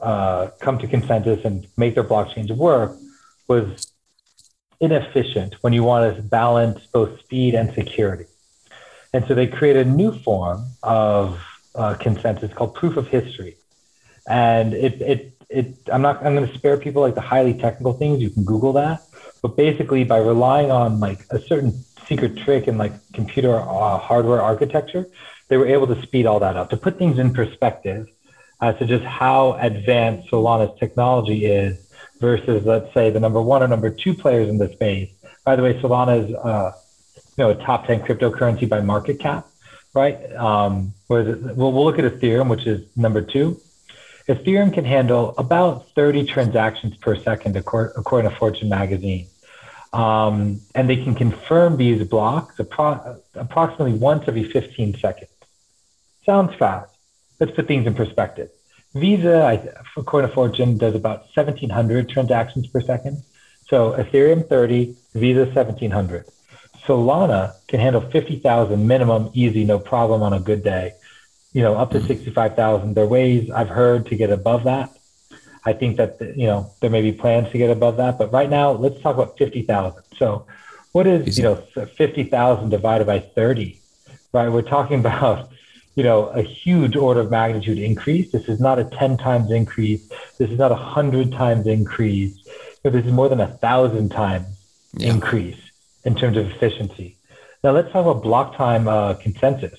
[0.00, 2.96] uh, come to consensus and make their blockchains work
[3.48, 3.92] was
[4.80, 8.26] inefficient when you want to balance both speed and security.
[9.12, 11.40] And so they created a new form of
[11.76, 13.56] uh, consensus called proof of history,
[14.28, 15.76] and it it it.
[15.92, 16.24] I'm not.
[16.24, 18.20] I'm going to spare people like the highly technical things.
[18.20, 19.02] You can Google that,
[19.42, 21.72] but basically by relying on like a certain
[22.06, 25.06] secret trick in like computer uh, hardware architecture,
[25.48, 26.70] they were able to speed all that up.
[26.70, 28.06] To put things in perspective,
[28.60, 31.86] as to just how advanced Solana's technology is
[32.20, 35.10] versus, let's say, the number one or number two players in the space.
[35.44, 36.72] By the way, Solana is, uh,
[37.36, 39.46] you know, a top 10 cryptocurrency by market cap
[39.96, 40.32] right?
[40.36, 41.24] Um, we'll,
[41.54, 43.60] we'll look at Ethereum, which is number two.
[44.28, 49.26] Ethereum can handle about 30 transactions per second, according to Fortune magazine.
[49.92, 55.30] Um, and they can confirm these blocks appro- approximately once every 15 seconds.
[56.24, 56.92] Sounds fast.
[57.40, 58.50] Let's put things in perspective.
[58.94, 59.52] Visa, I,
[59.96, 63.22] according to Fortune, does about 1,700 transactions per second.
[63.68, 66.26] So Ethereum 30, Visa 1,700.
[66.86, 70.94] Solana can handle 50,000 minimum, easy, no problem on a good day.
[71.52, 72.06] You know, up to mm-hmm.
[72.06, 72.94] 65,000.
[72.94, 74.90] There are ways I've heard to get above that.
[75.64, 78.18] I think that, you know, there may be plans to get above that.
[78.18, 80.02] But right now, let's talk about 50,000.
[80.16, 80.46] So
[80.92, 81.42] what is, easy.
[81.42, 83.80] you know, 50,000 divided by 30,
[84.32, 84.48] right?
[84.48, 85.50] We're talking about,
[85.96, 88.30] you know, a huge order of magnitude increase.
[88.30, 90.08] This is not a 10 times increase.
[90.38, 92.46] This is not a 100 times increase.
[92.82, 94.46] This is more than a thousand times
[94.92, 95.10] yeah.
[95.10, 95.65] increase
[96.06, 97.16] in terms of efficiency.
[97.62, 99.78] Now let's talk about block time uh, consensus.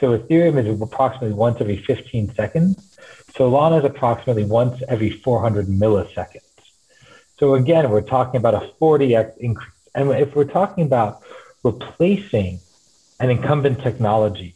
[0.00, 2.96] So Ethereum is approximately once every 15 seconds.
[3.32, 6.40] Solana is approximately once every 400 milliseconds.
[7.38, 9.70] So again, we're talking about a 40x increase.
[9.94, 11.22] And if we're talking about
[11.62, 12.60] replacing
[13.20, 14.54] an incumbent technology,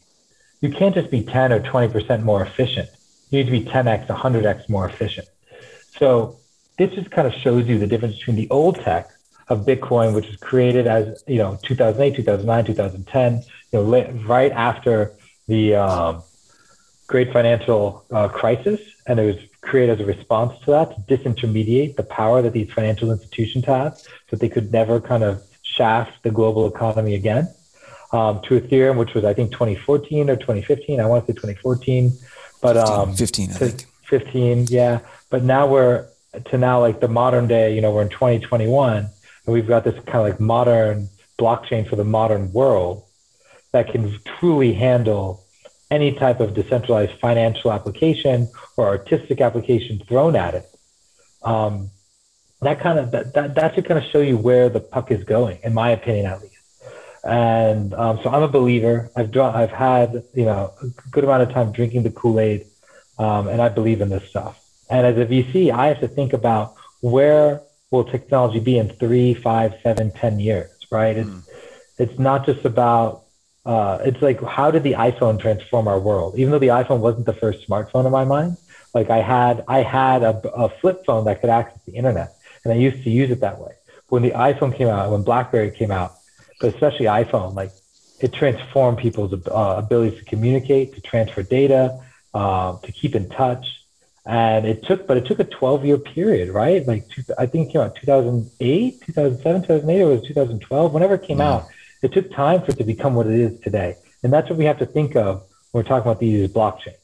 [0.62, 2.88] you can't just be 10 or 20% more efficient.
[3.30, 5.28] You need to be 10x, 100x more efficient.
[5.98, 6.38] So
[6.78, 9.10] this just kind of shows you the difference between the old tech
[9.50, 13.42] of Bitcoin, which was created as you know 2008, 2009, 2010,
[13.72, 15.12] you know, right after
[15.48, 16.22] the um,
[17.06, 21.96] great financial uh, crisis, and it was created as a response to that to disintermediate
[21.96, 23.98] the power that these financial institutions have,
[24.28, 27.48] so they could never kind of shaft the global economy again
[28.12, 31.00] um, to Ethereum, which was I think 2014 or 2015.
[31.00, 32.12] I want to say 2014,
[32.62, 33.86] but 15, um, 15 I think.
[34.04, 35.00] 15, yeah.
[35.28, 36.06] But now we're
[36.46, 37.74] to now like the modern day.
[37.74, 39.08] You know, we're in 2021,
[39.50, 43.02] and we've got this kind of like modern blockchain for the modern world
[43.72, 45.42] that can truly handle
[45.90, 50.66] any type of decentralized financial application or artistic application thrown at it.
[51.42, 51.90] Um,
[52.62, 55.24] that kind of that, that that should kind of show you where the puck is
[55.24, 56.54] going, in my opinion, at least.
[57.24, 59.10] And um, so I'm a believer.
[59.16, 62.66] I've drawn, I've had you know a good amount of time drinking the Kool Aid,
[63.18, 64.62] um, and I believe in this stuff.
[64.88, 69.34] And as a VC, I have to think about where will technology be in three,
[69.34, 71.16] five, seven, ten years, right?
[71.16, 71.42] It's mm.
[71.98, 73.24] it's not just about
[73.64, 76.38] uh, it's like how did the iPhone transform our world?
[76.38, 78.56] Even though the iPhone wasn't the first smartphone in my mind,
[78.94, 82.34] like I had I had a, a flip phone that could access the internet,
[82.64, 83.72] and I used to use it that way.
[84.08, 86.14] When the iPhone came out, when BlackBerry came out,
[86.60, 87.70] but especially iPhone, like
[88.20, 92.00] it transformed people's uh, abilities to communicate, to transfer data,
[92.34, 93.66] uh, to keep in touch.
[94.26, 96.86] And it took, but it took a 12 year period, right?
[96.86, 101.22] Like, two, I think it came out 2008, 2007, 2008, or was 2012, whenever it
[101.22, 101.42] came mm-hmm.
[101.42, 101.68] out.
[102.02, 103.96] It took time for it to become what it is today.
[104.22, 105.42] And that's what we have to think of
[105.72, 106.96] when we're talking about these blockchains.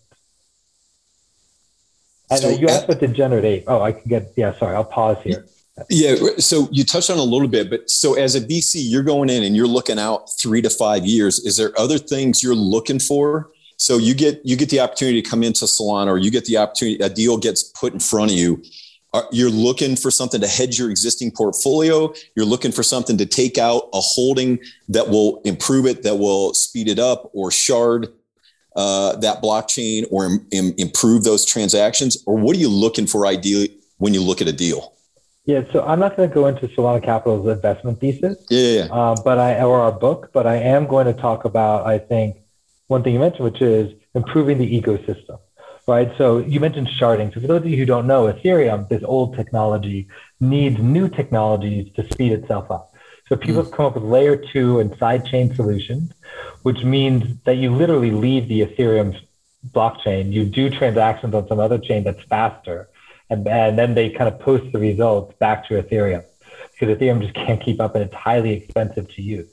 [2.31, 3.64] And so, you asked what degenerate ape.
[3.67, 5.47] Oh, I can get, yeah, sorry, I'll pause here.
[5.91, 6.17] Yeah.
[6.39, 9.43] So you touched on a little bit, but so as a VC, you're going in
[9.43, 11.45] and you're looking out three to five years.
[11.45, 13.51] Is there other things you're looking for?
[13.77, 16.57] So you get you get the opportunity to come into Solana, or you get the
[16.57, 18.62] opportunity a deal gets put in front of you.
[19.33, 22.12] You're looking for something to hedge your existing portfolio.
[22.35, 24.59] You're looking for something to take out a holding
[24.89, 28.09] that will improve it, that will speed it up, or shard
[28.74, 32.22] uh, that blockchain, or Im- Im- improve those transactions.
[32.27, 34.93] Or what are you looking for ideally when you look at a deal?
[35.47, 38.89] Yeah, so I'm not going to go into Solana Capital's investment thesis, yeah, yeah.
[38.93, 42.37] Uh, but I or our book, but I am going to talk about I think
[42.89, 45.39] one thing you mentioned, which is improving the ecosystem,
[45.87, 46.11] right?
[46.18, 47.32] So you mentioned sharding.
[47.34, 50.09] So for those of you who don't know, Ethereum, this old technology,
[50.41, 52.93] needs new technologies to speed itself up.
[53.28, 53.72] So people mm.
[53.72, 56.12] come up with layer two and sidechain solutions,
[56.62, 59.18] which means that you literally leave the Ethereum
[59.68, 60.32] blockchain.
[60.32, 62.89] You do transactions on some other chain that's faster
[63.30, 66.24] and, and then they kind of post the results back to Ethereum
[66.72, 69.49] because Ethereum just can't keep up and it's highly expensive to use.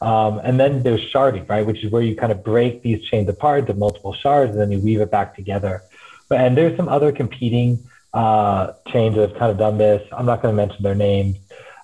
[0.00, 3.28] Um, and then there's sharding, right, which is where you kind of break these chains
[3.28, 5.82] apart to multiple shards and then you weave it back together.
[6.28, 7.84] But, and there's some other competing
[8.14, 10.06] uh, chains that have kind of done this.
[10.12, 11.36] I'm not going to mention their names,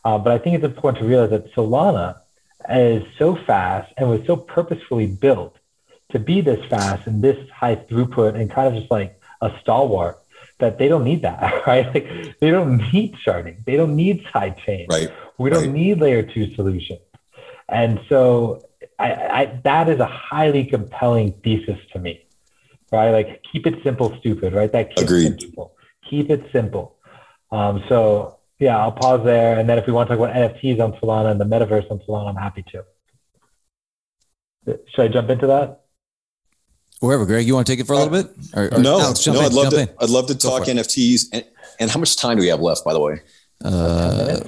[0.04, 2.20] uh, but I think it's important to realize that Solana
[2.70, 5.56] is so fast and was so purposefully built
[6.10, 10.20] to be this fast and this high throughput and kind of just like a stalwart
[10.58, 11.86] that they don't need that, right?
[11.86, 13.64] Like they don't need sharding.
[13.64, 14.86] They don't need side chain.
[14.88, 15.08] Right.
[15.38, 15.72] We don't right.
[15.72, 17.00] need layer two solutions.
[17.68, 18.62] And so
[18.98, 22.26] I, I, that is a highly compelling thesis to me,
[22.92, 23.10] right?
[23.10, 24.70] Like keep it simple, stupid, right?
[24.70, 25.40] That keeps Agreed.
[25.40, 25.74] Simple.
[26.08, 26.96] Keep it simple.
[27.50, 29.58] Um, so yeah, I'll pause there.
[29.58, 32.00] And then if we want to talk about NFTs on Solana and the metaverse on
[32.00, 32.84] Solana, I'm happy to.
[34.66, 35.84] Should I jump into that?
[37.04, 37.26] wherever.
[37.26, 38.30] Greg, you want to take it for a little bit?
[38.54, 39.80] Or, or no, Alex, no, in, I'd love to.
[39.80, 39.88] In.
[40.00, 41.28] I'd love to talk NFTs.
[41.32, 41.44] And,
[41.78, 43.20] and how much time do we have left, by the way?
[43.64, 44.40] Uh,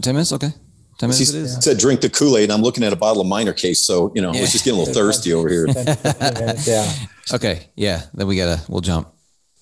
[0.00, 0.32] 10 minutes.
[0.32, 0.50] Okay.
[0.98, 2.50] 10 minutes he said drink the Kool-Aid.
[2.50, 3.84] I'm looking at a bottle of minor case.
[3.84, 4.40] So, you know, yeah.
[4.40, 5.66] let's just get a little thirsty over here.
[6.66, 6.92] yeah.
[7.32, 7.68] Okay.
[7.74, 8.02] Yeah.
[8.14, 9.12] Then we gotta, we'll jump.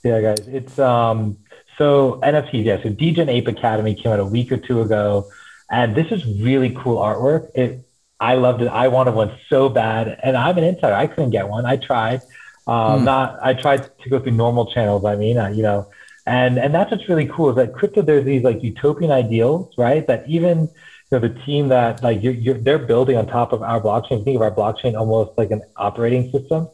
[0.05, 0.47] Yeah, guys.
[0.47, 1.39] It's, um,
[1.77, 2.65] so NFTs.
[2.65, 2.83] Yeah.
[2.83, 5.29] So Degen Ape Academy came out a week or two ago
[5.71, 7.51] and this is really cool artwork.
[7.55, 7.87] It,
[8.21, 8.69] I loved it.
[8.69, 10.95] I wanted one so bad, and I'm an insider.
[10.95, 11.67] I couldn't get one.
[11.67, 12.21] I tried.
[12.67, 13.05] Um, mm.
[13.05, 13.39] Not.
[13.43, 15.05] I tried to go through normal channels.
[15.05, 15.91] I mean, uh, you know,
[16.27, 18.03] and and that's what's really cool is that crypto.
[18.03, 20.07] There's these like utopian ideals, right?
[20.07, 20.71] That even
[21.11, 24.25] you know the team that like you're, you're they're building on top of our blockchain.
[24.25, 26.69] Think of our blockchain almost like an operating system.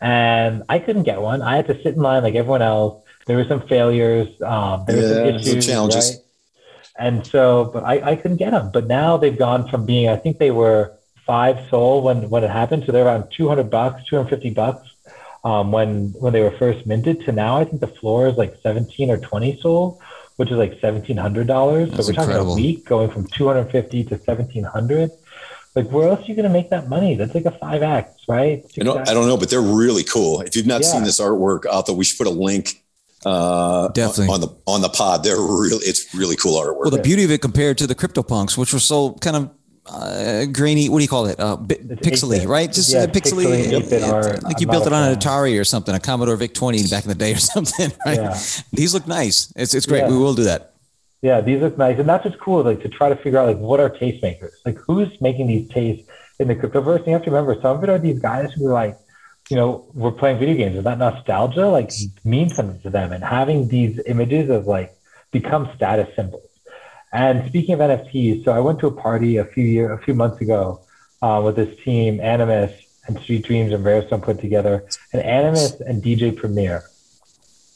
[0.00, 1.42] And I couldn't get one.
[1.42, 3.04] I had to sit in line like everyone else.
[3.26, 4.28] There were some failures.
[4.40, 6.10] Um, there yeah, were some issues, some challenges.
[6.10, 6.18] Right?
[6.98, 8.70] And so, but I, I couldn't get them.
[8.72, 12.50] But now they've gone from being, I think they were five SOL when, when it
[12.50, 12.84] happened.
[12.86, 14.90] So they're around 200 bucks, 250 bucks
[15.44, 18.56] um, when, when they were first minted to now, I think the floor is like
[18.62, 20.00] 17 or 20 SOL,
[20.40, 21.94] which is like $1,700.
[21.94, 25.10] So we're talking a week going from 250 to 1700
[25.76, 28.64] like where else are you going to make that money that's like a 5x right
[28.80, 30.88] I don't, I don't know but they're really cool if you've not yeah.
[30.88, 32.82] seen this artwork out there we should put a link
[33.24, 35.22] uh, definitely on the on the pod.
[35.22, 36.80] They're really it's really cool artwork.
[36.80, 39.50] Well, the beauty of it compared to the CryptoPunks, which were so kind of
[39.90, 40.88] uh, grainy.
[40.88, 41.38] What do you call it?
[41.38, 42.72] Uh, bi- pixely, right?
[42.72, 43.44] Just yeah, uh, pixely.
[43.44, 47.04] pixely like you built it on an Atari or something, a Commodore VIC 20 back
[47.04, 48.18] in the day or something, right?
[48.18, 48.38] Yeah.
[48.72, 49.52] These look nice.
[49.56, 50.00] It's it's great.
[50.00, 50.10] Yeah.
[50.10, 50.72] We will do that.
[51.22, 52.62] Yeah, these look nice, and that's what's cool.
[52.62, 56.08] Like to try to figure out like what are tastemakers, like who's making these tastes
[56.38, 56.98] in the cryptoverse.
[56.98, 58.96] And you have to remember, some of it are these guys who are like,
[59.50, 61.90] you know, we're playing video games, and that nostalgia like
[62.24, 64.94] means something to them, and having these images of like
[65.30, 66.49] become status symbols.
[67.12, 70.14] And speaking of NFTs, so I went to a party a few year, a few
[70.14, 70.80] months ago
[71.22, 72.72] uh, with this team, Animus
[73.06, 76.84] and Street Dreams and Rarestone put together, and Animus and DJ Premier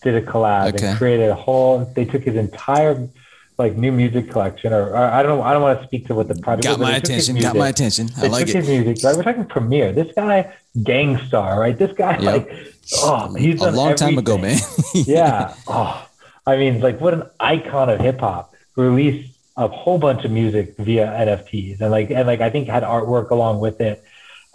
[0.03, 0.87] did a collab Okay.
[0.89, 1.85] and created a whole.
[1.97, 3.09] They took his entire
[3.57, 6.15] like new music collection, or, or I don't know, I don't want to speak to
[6.15, 6.65] what the project.
[6.65, 7.43] Got was, my they took his attention.
[7.43, 8.11] Got my attention.
[8.17, 8.65] I they like took it.
[8.65, 9.17] his music, right?
[9.17, 9.93] We're talking Premier.
[9.93, 11.77] This guy, Gang Starr, right?
[11.79, 12.23] This guy, Yep.
[12.23, 12.51] like,
[12.99, 14.59] oh, he's A long time ago, man.
[14.95, 15.55] yeah.
[15.69, 16.05] Oh,
[16.47, 18.54] I mean, like, what an icon of hip hop.
[18.77, 22.83] Released a whole bunch of music via NFTs, and like, and like, I think had
[22.83, 24.03] artwork along with it,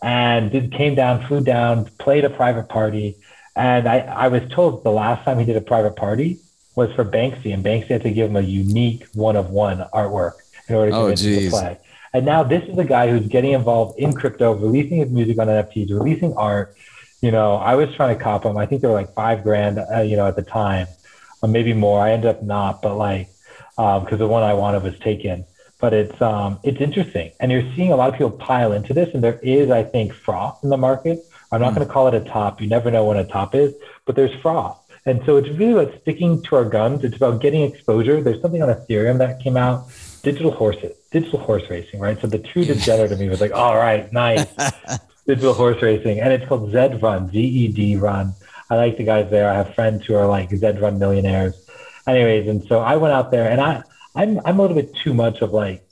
[0.04, 3.16] and did came down, flew down, played a private party,
[3.56, 6.40] and I, I was told the last time he did a private party
[6.76, 10.34] was for Banksy, and Banksy had to give him a unique one of one artwork
[10.68, 11.78] in order to Oh, convince him to play.
[12.14, 15.50] And now this is a guy who's getting involved in crypto, releasing his music on
[15.50, 16.76] NFTs, releasing art.
[17.22, 18.58] You know, I was trying to cop them.
[18.58, 20.88] I think they were like five grand, uh, you know, at the time,
[21.42, 22.02] or maybe more.
[22.02, 23.30] I ended up not, but like,
[24.02, 25.46] because the one I wanted was taken.
[25.80, 29.10] But it's um, it's interesting, and you're seeing a lot of people pile into this,
[29.14, 31.20] and there is, I think, froth in the market.
[31.54, 31.76] I'm not Mm.
[31.78, 32.60] going to call it a top.
[32.62, 33.74] You never know when a top is,
[34.06, 34.78] but there's froth.
[35.06, 37.06] And so it's really about sticking to our guns.
[37.06, 38.22] It's about getting exposure.
[38.22, 39.88] There's something on Ethereum that came out,
[40.22, 42.20] digital horses, digital horse racing, right?
[42.22, 44.48] So the true degenerate of me was like, all right, nice,
[45.28, 46.20] digital horse racing.
[46.20, 48.34] And it's called Zed Run, Z-E-D Run.
[48.70, 49.50] I like the guys there.
[49.50, 51.56] I have friends who are like Zed Run millionaires.
[52.10, 53.84] Anyways, and so I went out there and I,
[54.16, 55.86] I'm, I'm a little bit too much of like,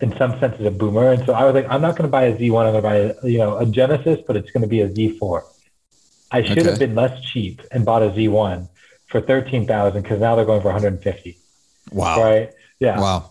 [0.00, 1.12] in some senses, a boomer.
[1.12, 2.66] And so I was like, I'm not going to buy a Z1.
[2.66, 4.88] I'm going to buy, a, you know, a Genesis, but it's going to be a
[4.88, 5.42] Z4.
[6.30, 6.70] I should Okay.
[6.70, 8.68] have been less cheap and bought a Z1
[9.06, 11.38] for 13,000 because now they're going for 150.
[11.92, 12.20] Wow.
[12.22, 12.50] Right.
[12.80, 13.00] Yeah.
[13.00, 13.30] Wow.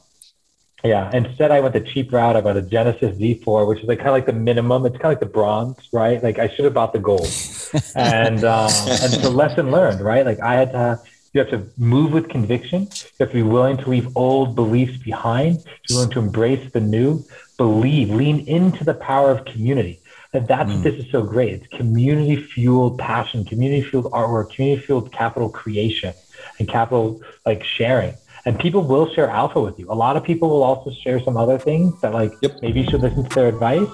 [0.84, 1.12] Yeah.
[1.14, 2.36] Instead, I went the cheap route.
[2.36, 4.86] I bought a Genesis Z4, which is like kind of like the minimum.
[4.86, 6.22] It's kind of like the bronze, right?
[6.24, 7.40] Like I should have bought the gold.
[7.96, 10.26] and um, and it's a lesson learned, right?
[10.26, 11.02] Like I had to.
[11.34, 12.82] You have to move with conviction.
[12.84, 15.64] You have to be willing to leave old beliefs behind.
[15.88, 17.24] Be willing to embrace the new.
[17.58, 20.00] Believe, lean into the power of community.
[20.34, 20.84] And that's Mm.
[20.84, 21.54] this is so great.
[21.54, 26.14] It's community fueled passion, community fueled artwork, community fueled capital creation,
[26.60, 28.14] and capital like sharing
[28.46, 29.86] and people will share alpha with you.
[29.90, 32.52] A lot of people will also share some other things that like Yep.
[32.62, 33.88] maybe you should listen to their advice,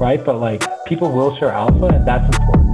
[0.00, 0.22] right?
[0.24, 2.71] But like people will share alpha, and that's important.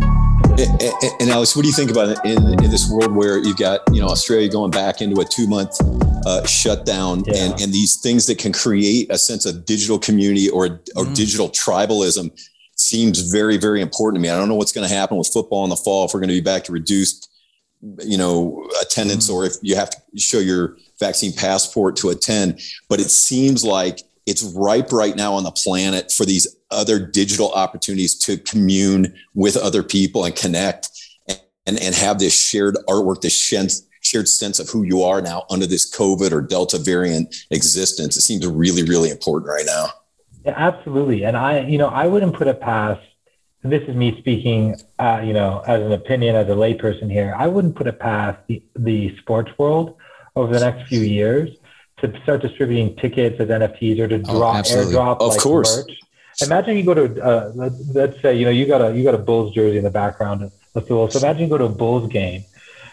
[0.59, 3.39] And, and- and Alex, what do you think about it in, in this world where
[3.39, 5.73] you've got you know Australia going back into a two month
[6.27, 7.45] uh, shutdown Yeah.
[7.45, 11.15] and, and these things that can create a sense of digital community or or Mm.
[11.15, 12.31] digital tribalism
[12.77, 14.31] seems very very important to me.
[14.35, 16.29] I don't know what's going to happen with football in the fall if we're going
[16.31, 17.31] to be back to reduced
[18.01, 19.35] you know attendance Mm.
[19.35, 24.01] or if you have to show your vaccine passport to attend but it seems like
[24.27, 29.57] it's ripe right now on the planet for these other digital opportunities to commune with
[29.57, 30.91] other people and connect
[31.29, 33.71] and, and, and have this shared artwork, this shared,
[34.03, 38.17] shared sense of who you are now under this COVID or Delta variant existence.
[38.17, 39.87] It seems really, really important right now.
[40.45, 41.25] Yeah, absolutely.
[41.25, 43.01] And I, you know, I wouldn't put it past.
[43.63, 47.35] and This is me speaking, uh, you know, as an opinion as a layperson here.
[47.37, 49.97] I wouldn't put it past the, the sports world
[50.37, 51.51] over the next few years
[52.01, 54.95] to start distributing tickets as NFTs or to Oh, drop absolutely.
[54.95, 55.79] airdrop Of like course.
[55.79, 55.99] merch.
[56.43, 59.15] Imagine you go to uh, let's, let's say you know you got a you got
[59.15, 60.51] a Bulls jersey in the background.
[60.75, 62.45] Let's do So imagine you go to a Bulls game,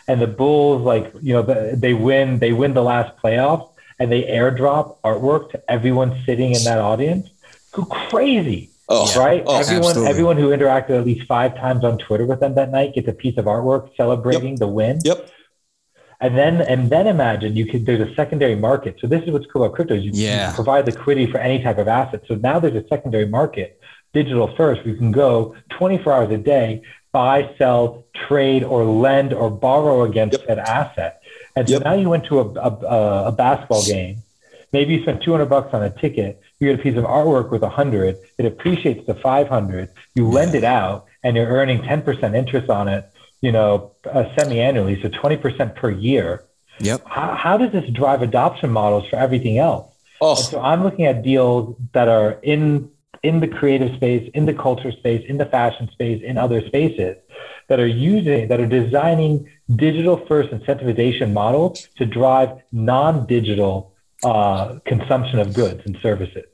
[0.08, 3.70] and the Bulls like you know the, they win they win the last playoff,
[4.00, 7.30] and they airdrop artwork to everyone sitting in that audience.
[7.72, 9.44] Go crazy Oh, right?
[9.46, 10.10] Oh, everyone, absolutely.
[10.10, 13.14] everyone who interacted at least five times on Twitter with them that night gets a
[13.14, 15.00] piece of artwork celebrating the win.
[15.04, 15.30] Yep.
[16.22, 17.86] And then, and then imagine you could.
[17.86, 18.98] There's a secondary market.
[19.02, 19.96] So this is what's cool about crypto.
[19.96, 20.54] Is you, you Yeah.
[20.54, 22.24] provide liquidity for any type of asset.
[22.28, 23.80] So now there's a secondary market,
[24.14, 24.86] digital first.
[24.86, 30.40] We can go 24 hours a day, buy, sell, trade, or lend or borrow against
[30.40, 30.48] Yep.
[30.48, 31.22] that asset.
[31.58, 31.84] And so Yep.
[31.84, 34.22] now you went to a, a, a basketball game.
[34.74, 36.42] Maybe you spent 200 bucks on a ticket.
[36.60, 38.18] You get a piece of artwork with 100.
[38.38, 39.90] It appreciates to 500.
[40.16, 43.10] You lend it out, and you're earning 10% interest on it.
[43.42, 46.46] You know, uh, semi-annually, so 20% per year.
[46.80, 47.04] Yep.
[47.06, 49.94] How, how does this drive adoption models for everything else?
[50.22, 52.90] Oh, And so I'm looking at deals that are in
[53.24, 57.18] in the creative space, in the culture space, in the fashion space, in other spaces
[57.68, 65.40] that are using that are designing digital first incentivization models to drive non-digital uh, consumption
[65.40, 66.46] of goods and services.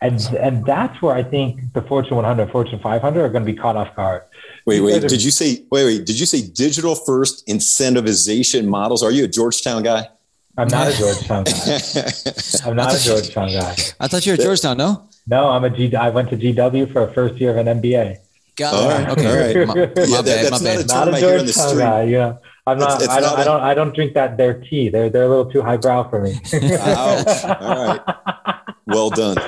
[0.00, 3.58] And and that's where I think the Fortune 100, Fortune 500 are going to be
[3.58, 4.22] caught off guard.
[4.66, 5.02] Wait, wait.
[5.02, 9.02] Did you say, wait, wait, did you say digital first incentivization models?
[9.02, 10.08] Are you a Georgetown guy?
[10.56, 11.52] I'm not a Georgetown guy.
[12.64, 13.74] I'm not a Georgetown guy.
[14.00, 15.08] I thought you were at Georgetown, no?
[15.26, 15.94] No, I'm a G.
[15.96, 18.18] I went to GW for a first year of an MBA.
[18.56, 18.92] Got All it.
[18.94, 19.26] right, Okay.
[19.26, 19.66] all right.
[19.66, 20.52] My, my Yeah, that- bad.
[20.52, 20.84] that's my not bad.
[20.84, 22.02] a Not term a I hear in the Georgetown guy.
[22.04, 22.34] Yeah.
[22.66, 23.02] I'm not.
[23.02, 23.30] It's- it's I don't.
[23.30, 23.60] not I a- don't.
[23.62, 24.88] I don't drink that their tea.
[24.90, 26.38] They're they're a little too highbrow for me.
[26.54, 27.44] Ouch.
[27.60, 28.00] All right.
[28.86, 29.38] Well done.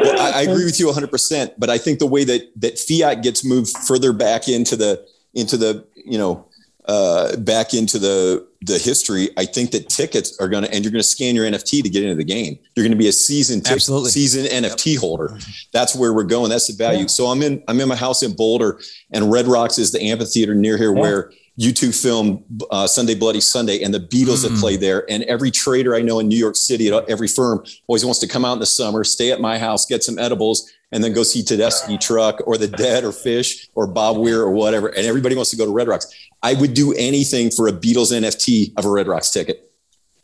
[0.00, 3.22] Well, I, I agree with you 100%, but I think the way that that fiat
[3.22, 6.46] gets moved further back into the into the you know
[6.86, 10.90] uh, back into the the history, I think that tickets are going to and you're
[10.92, 12.58] going to scan your NFT to get into the game.
[12.74, 14.10] You're going to be a season tick, Absolutely.
[14.10, 15.38] season NFT holder.
[15.72, 16.50] That's where we're going.
[16.50, 17.08] That's the value.
[17.08, 18.80] So I'm in I'm in my house in Boulder,
[19.12, 21.00] and Red Rocks is the amphitheater near here Yeah.
[21.00, 24.58] where U2 filmed uh, Sunday Bloody Sunday, and the Beatles Mm.
[24.60, 25.04] played there.
[25.10, 28.26] And every trader I know in New York City at every firm always wants to
[28.28, 31.22] come out in the summer, stay at my house, get some edibles, and then go
[31.22, 34.88] see Tedeschi Truck or the Dead or Phish or Bob Weir or whatever.
[34.88, 36.06] And everybody wants to go to Red Rocks.
[36.42, 39.70] I would do anything for a Beatles NFT of a Red Rocks ticket.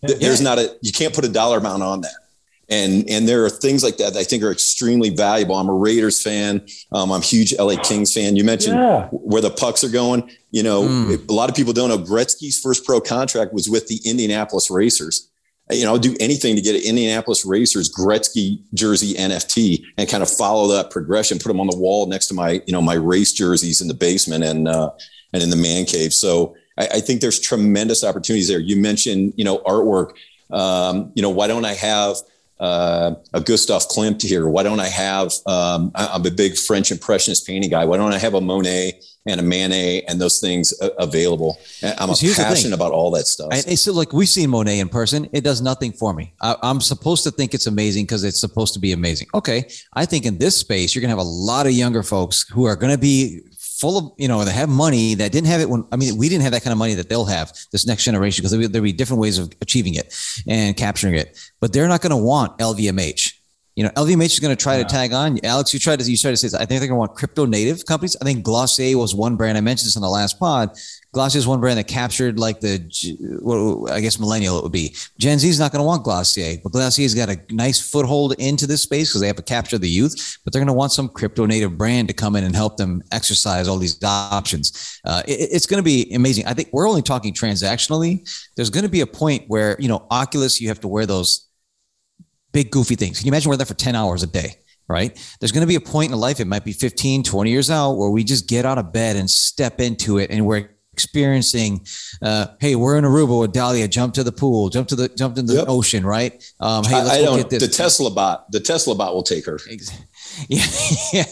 [0.06, 2.14] Th- There's not a you can't put a dollar amount on that.
[2.68, 5.54] And and there are things like that, that I think are extremely valuable.
[5.54, 6.66] I'm a Raiders fan.
[6.90, 8.34] Um, I'm a huge LA Kings fan.
[8.34, 9.08] You mentioned yeah.
[9.12, 10.28] where the pucks are going.
[10.50, 11.28] You know, Mm.
[11.28, 15.28] a lot of people don't know Gretzky's first pro contract was with the Indianapolis Racers.
[15.70, 20.22] You know, I'll do anything to get an Indianapolis Racers Gretzky jersey NFT and kind
[20.22, 22.94] of follow that progression, put them on the wall next to my, you know, my
[22.94, 24.90] race jerseys in the basement and, uh,
[25.32, 26.12] and in the man cave.
[26.14, 28.60] So I, I think there's tremendous opportunities there.
[28.60, 30.12] You mentioned, you know, artwork.
[30.50, 32.16] Um, you know, why don't I have
[32.58, 34.48] uh, a Gustav Klimt here?
[34.48, 35.32] Why don't I have?
[35.46, 37.84] Um, I, I'm a big French Impressionist painting guy.
[37.84, 41.58] Why don't I have a Monet and a Manet and those things uh, available?
[41.82, 42.52] I'm Because here's the thing.
[42.54, 43.48] passionate about all that stuff.
[43.52, 45.28] And it's like we've seen Monet in person.
[45.32, 46.32] It does nothing for me.
[46.40, 49.28] I, I'm supposed to think it's amazing because it's supposed to be amazing.
[49.34, 49.68] Okay.
[49.92, 52.64] I think in this space, you're going to have a lot of younger folks who
[52.64, 53.40] are going to be
[53.78, 56.28] full of, you know, they have money that didn't have it when, I mean, we
[56.28, 58.72] didn't have that kind of money that they'll have this next generation because there'll be,
[58.72, 60.14] there'll be different ways of achieving it
[60.48, 63.32] and capturing it, but they're not going to want LVMH.
[63.76, 65.38] You know, LVMH is going to try to tag on.
[65.44, 66.46] Alex, you tried to you tried to say.
[66.46, 66.54] this.
[66.54, 68.16] I think they're going to want crypto native companies.
[68.22, 69.58] I think Glossier was one brand.
[69.58, 70.70] I mentioned this on the last pod.
[71.12, 72.78] Glossier is one brand that captured like the,
[73.42, 74.94] what I guess millennial it would be.
[75.18, 78.66] Gen Z is not going to want Glossier, but Glossier's got a nice foothold into
[78.66, 80.38] this space because they have to capture the youth.
[80.44, 83.02] But they're going to want some crypto native brand to come in and help them
[83.12, 85.00] exercise all these options.
[85.04, 86.46] Uh, it- it's going to be amazing.
[86.46, 88.26] I think we're only talking transactionally.
[88.56, 91.45] There's going to be a point where you know Oculus, you have to wear those
[92.56, 93.18] big goofy things.
[93.18, 94.54] Can you imagine we're there for 10 hours a day?
[94.88, 95.12] Right.
[95.40, 97.94] There's going to be a point in life, it might be 15, 20 years out,
[97.98, 101.84] where we just get out of bed and step into it and we're experiencing,
[102.22, 105.36] uh, hey, we're in Aruba with Dahlia, jump to the pool, jump to the, jump
[105.36, 105.68] into the Yep.
[105.68, 106.32] ocean, right?
[106.60, 107.36] Um, hey, I, let's I go don't.
[107.38, 107.62] get this.
[107.66, 108.50] The Tesla bot.
[108.52, 109.58] The Tesla bot will take her.
[110.48, 110.64] Yeah,
[111.12, 111.24] yeah.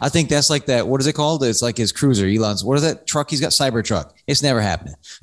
[0.00, 0.86] I think that's like that.
[0.86, 1.44] What is it called?
[1.44, 2.64] It's like his cruiser, Elon's.
[2.64, 3.30] What is that truck?
[3.30, 4.12] He's got Cybertruck.
[4.26, 4.94] It's never happening.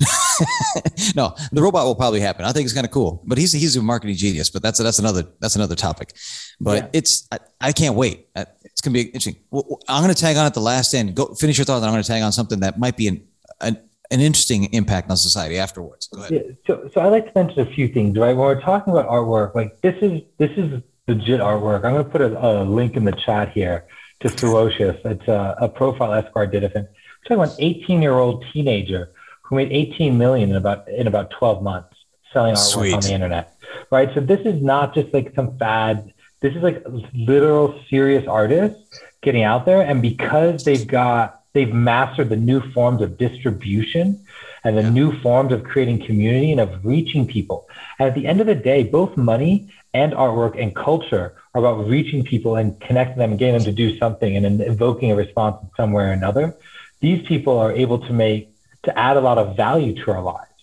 [1.14, 2.44] no, the robot will probably happen.
[2.44, 3.22] I think it's kind of cool.
[3.26, 4.50] But he's he's a marketing genius.
[4.50, 6.12] But that's that's another that's another topic.
[6.60, 6.88] But Yeah.
[6.92, 8.28] it's I, I can't wait.
[8.36, 9.36] It's gonna be interesting.
[9.52, 11.14] I'm gonna tag on at the last end.
[11.14, 11.76] Go finish your thought.
[11.78, 13.26] And I'm gonna tag on something that might be an
[13.60, 13.78] an,
[14.10, 16.08] an interesting impact on society afterwards.
[16.08, 16.32] Go ahead.
[16.32, 18.36] Yeah, so, so I like to mention a few things, right?
[18.36, 21.84] When we're talking about artwork, like this is this is legit artwork.
[21.84, 23.84] I'm going to put a, a link in the chat here
[24.20, 25.04] to Fewocious.
[25.04, 26.84] It's a, a profile Esquire did of him.
[27.28, 31.06] We're talking about an 18 year old teenager who made 18 million in about in
[31.06, 31.96] about 12 months
[32.32, 32.94] selling artwork Sweet.
[32.94, 33.56] on the internet,
[33.90, 34.10] right?
[34.14, 36.12] So this is not just like some fad.
[36.40, 36.84] This is like
[37.14, 43.00] literal serious artists getting out there, and because they've got they've mastered the new forms
[43.00, 44.20] of distribution
[44.64, 44.90] and the Yeah.
[44.90, 47.66] new forms of creating community and of reaching people.
[47.98, 51.78] And at the end of the day, both money and artwork and culture are about
[51.88, 55.56] reaching people and connecting them and getting them to do something and evoking a response
[55.62, 56.54] in some way or another.
[57.00, 58.40] These people are able to make
[58.82, 60.60] to add a lot of value to our lives.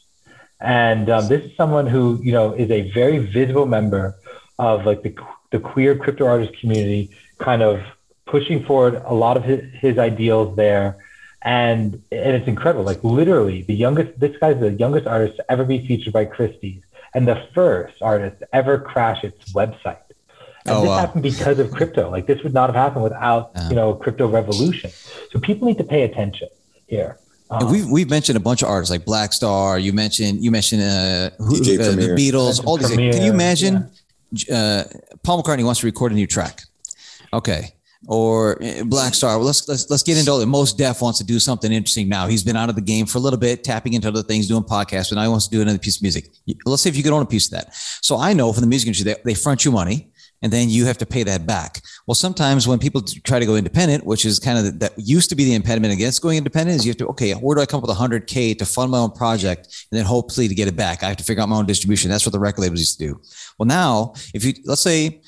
[0.59, 4.05] And um, this is someone who you know is a very visible member
[4.59, 5.13] of like the
[5.53, 7.03] the queer crypto artist community,
[7.39, 7.81] kind of
[8.25, 10.87] pushing forward a lot of his, his ideals there.
[11.41, 12.85] And and it's incredible.
[12.85, 14.19] Like literally, the youngest.
[14.23, 16.82] This guy's the youngest artist to ever be featured by Christie's,
[17.15, 19.97] and the first artist to ever crash its website.
[20.65, 20.97] And Oh, this wow.
[20.99, 22.09] happened because of crypto.
[22.09, 23.69] Like this would not have happened without Yeah.
[23.69, 24.89] you know crypto revolution.
[25.31, 26.47] So people need to pay attention
[26.87, 27.17] here.
[27.51, 29.77] And Um, we've we've mentioned a bunch of artists like Black Star.
[29.77, 32.63] You mentioned you mentioned uh, who, uh, the Beatles.
[32.65, 32.89] All these.
[32.89, 33.89] Can you Premier, imagine?
[34.51, 34.83] Uh,
[35.23, 36.63] Paul McCartney wants to record a new track.
[37.33, 37.73] Okay.
[38.07, 39.37] Or uh, Black Star.
[39.37, 40.45] Let's let's let's get into it.
[40.45, 42.27] Mos Def wants to do something interesting now.
[42.27, 44.63] He's been out of the game for a little bit, tapping into other things, doing
[44.63, 46.29] podcasts, but now he wants to do another piece of music.
[46.65, 47.73] Let's say if you could own a piece of that.
[47.73, 50.11] So I know from the music industry, they, they front you money
[50.43, 51.81] and then you have to pay that back.
[52.05, 55.29] Well, sometimes when people try to go independent, which is kind of the, that used
[55.29, 57.65] to be the impediment against going independent, is you have to okay, where do I
[57.65, 60.75] come up with 100k to fund my own project, and then hopefully to get it
[60.75, 62.11] back, I have to figure out my own distribution.
[62.11, 63.21] That's what the record labels used to do.
[63.57, 65.21] Well, now if you let's say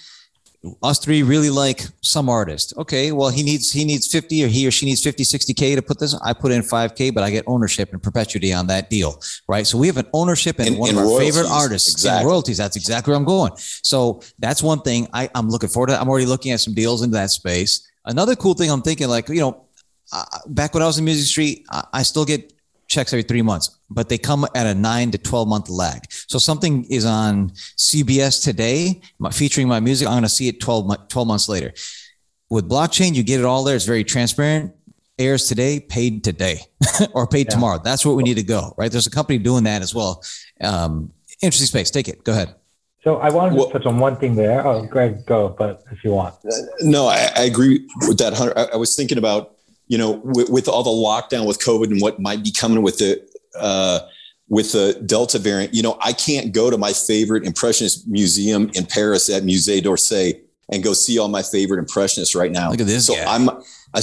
[0.81, 2.73] us three really like some artist.
[2.77, 5.81] Okay, well he needs he needs 50 or he or she needs 50, 60K to
[5.81, 6.13] put this.
[6.23, 9.21] I put in 5K, but I get ownership and perpetuity on that deal.
[9.47, 9.65] Right.
[9.65, 11.35] So we have an ownership in, in one in of our royalties.
[11.35, 12.21] favorite artists exactly.
[12.21, 12.57] in royalties.
[12.57, 13.53] That's exactly where I'm going.
[13.57, 15.99] So that's one thing I, I'm looking forward to.
[15.99, 17.87] I'm already looking at some deals into that space.
[18.05, 19.65] Another cool thing I'm thinking, like, you know,
[20.13, 22.53] uh, back when I was in Music Street, I, I still get
[22.87, 26.01] checks every three months, but they come at a nine to 12 month lag.
[26.09, 30.07] So something is on CBS today, featuring my music.
[30.07, 31.73] I'm going to see it 12, 12 months later.
[32.49, 33.75] With blockchain, you get it all there.
[33.75, 34.73] It's very transparent.
[35.17, 36.59] Airs today, paid today,
[37.13, 37.53] or paid yeah.
[37.53, 37.79] tomorrow.
[37.83, 38.91] That's where we need to go, right?
[38.91, 40.21] There's a company doing that as well.
[40.59, 41.89] Um, interesting space.
[41.89, 42.23] Take it.
[42.23, 42.53] Go ahead.
[43.01, 44.65] So I wanted well, to touch on one thing there.
[44.65, 46.35] Oh, Greg, go, but if you want.
[46.81, 48.33] No, I, I agree with that.
[48.33, 49.54] I, I was thinking about
[49.87, 52.97] you know, with, with, all the lockdown with COVID and what might be coming with
[52.97, 53.27] the
[53.59, 53.99] uh,
[54.47, 58.85] with the Delta variant, you know, I can't go to my favorite impressionist museum in
[58.85, 60.39] Paris at Musée d'Orsay
[60.71, 62.71] and go see all my favorite impressionists right now.
[62.71, 63.07] Look at this.
[63.07, 63.25] So guy.
[63.25, 63.49] I'm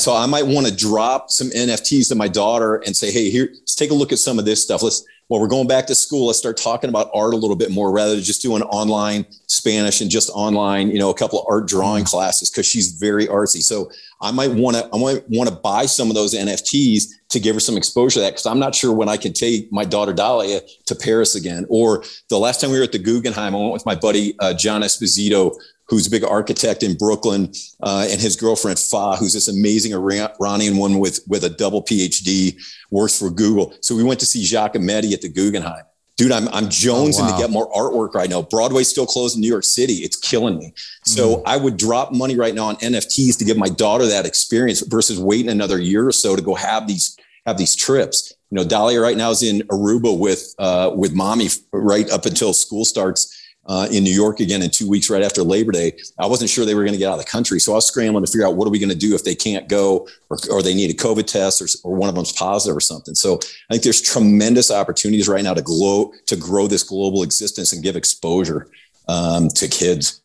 [0.01, 3.49] so I might want to drop some NFTs to my daughter and say, hey, here,
[3.53, 4.83] let's take a look at some of this stuff.
[4.83, 6.27] Let's well, we're going back to school.
[6.27, 10.03] Let's start talking about art a little bit more rather than just doing online Spanish
[10.03, 12.11] and just online, you know, a couple of art drawing mm-hmm.
[12.11, 13.63] classes because she's very artsy.
[13.63, 13.91] So
[14.21, 17.57] I might want to, I might want to buy some of those NFTs to give
[17.57, 20.13] her some exposure to that because I'm not sure when I can take my daughter
[20.13, 21.65] Dahlia to Paris again.
[21.71, 24.53] Or the last time we were at the Guggenheim, I went with my buddy uh,
[24.53, 25.57] John Esposito,
[25.93, 30.79] who's a big architect in Brooklyn, uh, and his girlfriend Fa, who's this amazing Iranian
[30.79, 32.57] woman with with a double PhD,
[32.91, 33.75] works for Google.
[33.83, 35.85] So we went to see Giacometti at the Guggenheim.
[36.17, 37.37] Dude, I'm I'm jonesing oh, wow.
[37.37, 38.41] to get more artwork right now.
[38.41, 39.97] Broadway's still closed in New York City.
[39.97, 40.73] It's killing me.
[41.05, 41.43] So mm.
[41.45, 45.21] I would drop money right now on NFTs to give my daughter that experience versus
[45.21, 48.33] waiting another year or so to go have these have these trips.
[48.51, 52.55] You know, Dahlia right now is in Aruba with uh, with mommy right up until
[52.55, 55.93] school starts uh, in New York again in two weeks right after Labor Day.
[56.19, 57.61] I wasn't sure they were going to get out of the country.
[57.61, 59.35] So I was scrambling to figure out what are we going to do if they
[59.35, 62.77] can't go or, or they need a COVID test or, or one of them's positive
[62.77, 63.15] or something.
[63.15, 67.73] So I think there's tremendous opportunities right now to grow, to grow this global existence
[67.73, 68.69] and give exposure
[69.09, 70.21] um, to kids.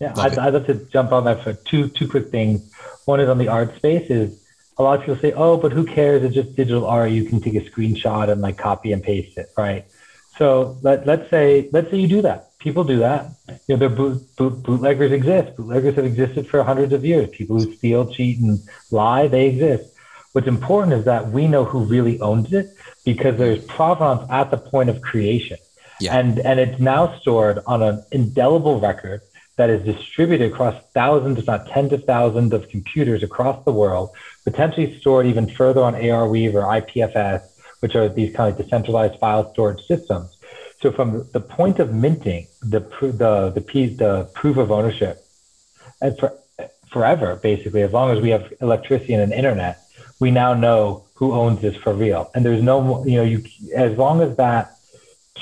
[0.00, 2.72] Yeah, I'd, I'd love to jump on that for two, two quick things.
[3.04, 4.44] One is on the art space is
[4.78, 6.22] a lot of people say, oh, but who cares?
[6.22, 7.10] It's just digital art.
[7.10, 9.84] You can take a screenshot and like copy and paste it, right?
[10.38, 12.56] So let, let's say let's say you do that.
[12.58, 13.32] People do that.
[13.66, 15.56] You know, boot, boot, bootleggers exist.
[15.56, 17.28] Bootleggers have existed for hundreds of years.
[17.30, 18.60] People who steal, cheat, and
[18.90, 19.94] lie, they exist.
[20.32, 22.68] What's important is that we know who really owns it
[23.04, 25.58] because there's provenance at the point of creation.
[26.00, 26.16] Yeah.
[26.16, 29.22] And and it's now stored on an indelible record
[29.56, 34.10] that is distributed across thousands, if not tens of thousands of computers across the world,
[34.44, 37.42] potentially stored even further on Arweave or IPFS
[37.80, 40.36] which are these kind of decentralized file storage systems.
[40.80, 45.24] So from the point of minting, the the the, the proof of ownership,
[46.00, 46.38] and for
[46.92, 49.80] forever basically, as long as we have electricity and an internet,
[50.20, 52.30] we now know who owns this for real.
[52.34, 54.77] And there's no, you know, you as long as that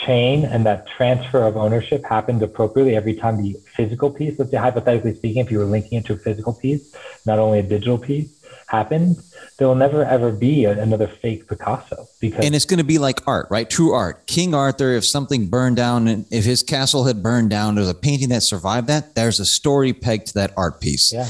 [0.07, 4.57] chain and that transfer of ownership happens appropriately every time the physical piece, let's say
[4.57, 6.95] hypothetically speaking, if you were linking it to a physical piece,
[7.27, 8.33] not only a digital piece,
[8.69, 12.85] happens, there will never ever be a, another fake Picasso because and it's going to
[12.85, 13.69] be like art, right?
[13.69, 14.27] True art.
[14.27, 17.95] King Arthur, if something burned down and if his castle had burned down, there's a
[17.95, 19.15] painting that survived that.
[19.15, 21.13] There's a story pegged to that art piece.
[21.13, 21.29] Yeah.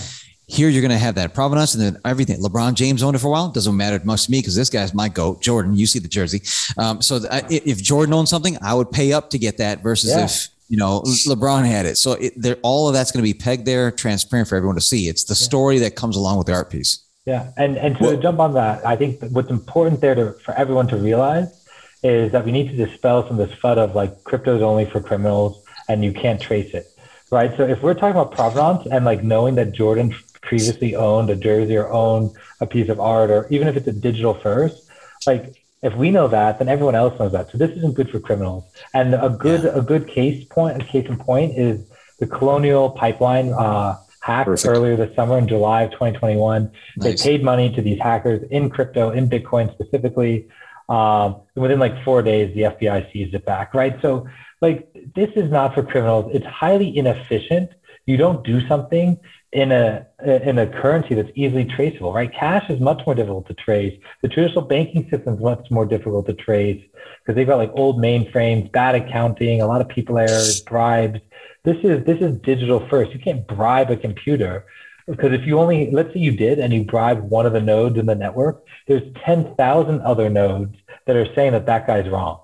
[0.48, 2.40] Here you're going to have that provenance and then everything.
[2.40, 3.48] LeBron James owned it for a while.
[3.48, 5.42] Doesn't matter much to me because this guy's my goat.
[5.42, 6.42] Jordan, you see the jersey.
[6.78, 10.24] Um, so if Jordan owns something, I would pay up to get that versus yeah.
[10.24, 11.96] if you know LeBron had it.
[11.96, 15.08] So it, all of that's going to be pegged there, transparent for everyone to see.
[15.08, 15.46] It's the yeah.
[15.46, 17.04] story that comes along with the art piece.
[17.24, 20.54] Yeah, and and to well, jump on that, I think what's important there to for
[20.54, 21.66] everyone to realize
[22.04, 24.84] is that we need to dispel some of this FUD of like crypto is only
[24.84, 26.86] for criminals and you can't trace it,
[27.30, 27.56] right?
[27.56, 30.14] So if we're talking about provenance and like knowing that Jordan
[30.46, 32.30] previously owned a jersey or owned
[32.60, 34.88] a piece of art, or even if it's a digital first,
[35.26, 37.50] like if we know that, then everyone else knows that.
[37.50, 38.64] So this isn't good for criminals.
[38.94, 39.78] And a good yeah.
[39.78, 41.86] a good case point, a case in point is
[42.18, 43.52] the Colonial Pipeline.
[43.52, 44.66] Uh, hacked Perfect.
[44.68, 46.72] earlier this summer in July of 2021.
[46.96, 47.22] Nice.
[47.22, 50.48] They paid money to these hackers in crypto, in Bitcoin specifically.
[50.88, 53.96] Um, within like four days, the FBI seized it back, right?
[54.02, 54.26] So,
[54.60, 56.32] like, this is not for criminals.
[56.34, 57.70] It's highly inefficient.
[58.06, 59.18] You don't do something
[59.56, 62.32] in a in a currency that's easily traceable, right?
[62.32, 63.98] Cash is much more difficult to trace.
[64.22, 66.82] The traditional banking system is much more difficult to trace
[67.20, 71.20] because they've got like old mainframes, bad accounting, a lot of people errors, bribes
[71.66, 73.12] this is this is digital first.
[73.12, 74.64] You can't bribe a computer
[75.08, 77.98] because if you only let's say you did and you bribe one of the nodes
[77.98, 80.76] in the network, there's ten thousand other nodes
[81.06, 82.40] that are saying that that guy's wrong,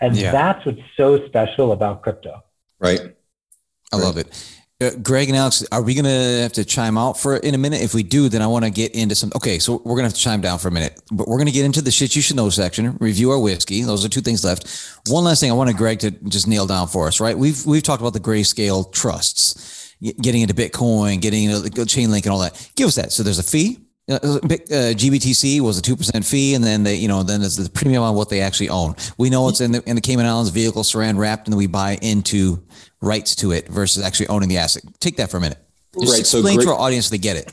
[0.00, 0.32] and yeah.
[0.32, 2.42] that's what's so special about crypto.
[2.80, 3.00] Right.
[3.92, 4.04] I right.
[4.04, 4.55] love it.
[4.78, 7.58] Uh, Greg and Alex, are we going to have to chime out for in a
[7.58, 7.80] minute?
[7.80, 9.32] If we do, then I want to get into some.
[9.34, 11.46] Okay, so we're going to have to chime down for a minute, but we're going
[11.46, 13.80] to get into the shit you should know section, review our whiskey.
[13.80, 14.68] Those are two things left.
[15.08, 17.38] One last thing I wanted Greg to just nail down for us, right?
[17.38, 22.32] We've we've talked about the grayscale trusts, getting into Bitcoin, getting into the Chainlink and
[22.32, 22.70] all that.
[22.76, 23.12] Give us that.
[23.12, 23.78] So there's a fee.
[24.08, 24.38] Uh,
[24.94, 28.04] GBTC was a two percent fee, and then they, you know, then there's the premium
[28.04, 28.94] on what they actually own.
[29.18, 31.66] We know it's in the in the Cayman Islands vehicle saran wrapped, and then we
[31.66, 32.62] buy into
[33.00, 34.84] rights to it versus actually owning the asset.
[35.00, 35.58] Take that for a minute.
[36.00, 36.20] Just right.
[36.20, 37.52] Explain so great, to our audience so they get it.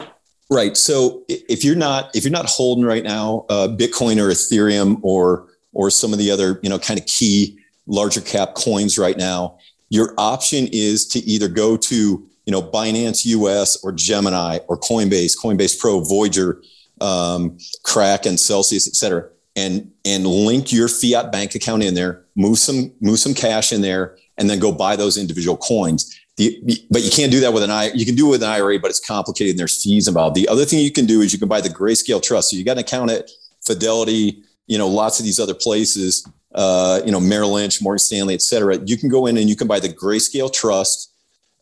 [0.49, 0.78] Right.
[0.78, 5.47] So if you're not if you're not holding right now uh, Bitcoin or Ethereum or
[5.72, 9.58] or some of the other you know kind of key larger cap coins right now,
[9.89, 15.34] your option is to either go to you know Binance US or Gemini or Coinbase,
[15.38, 16.62] Coinbase Pro, Voyager,
[17.02, 22.58] um, Kraken, Celsius, et cetera, and and link your fiat bank account in there, move
[22.58, 26.20] some move some cash in there, and then go buy those individual coins.
[26.38, 27.91] The, but you can't do that with an I.
[27.94, 30.36] You can do it with an IRA, but it's complicated and there's fees involved.
[30.36, 32.50] The other thing you can do is you can buy the Grayscale Trust.
[32.50, 33.30] So you got an account at
[33.66, 38.34] Fidelity, you know, lots of these other places, uh, you know, Merrill Lynch, Morgan Stanley,
[38.34, 38.78] et cetera.
[38.84, 41.12] You can go in and you can buy the Grayscale Trust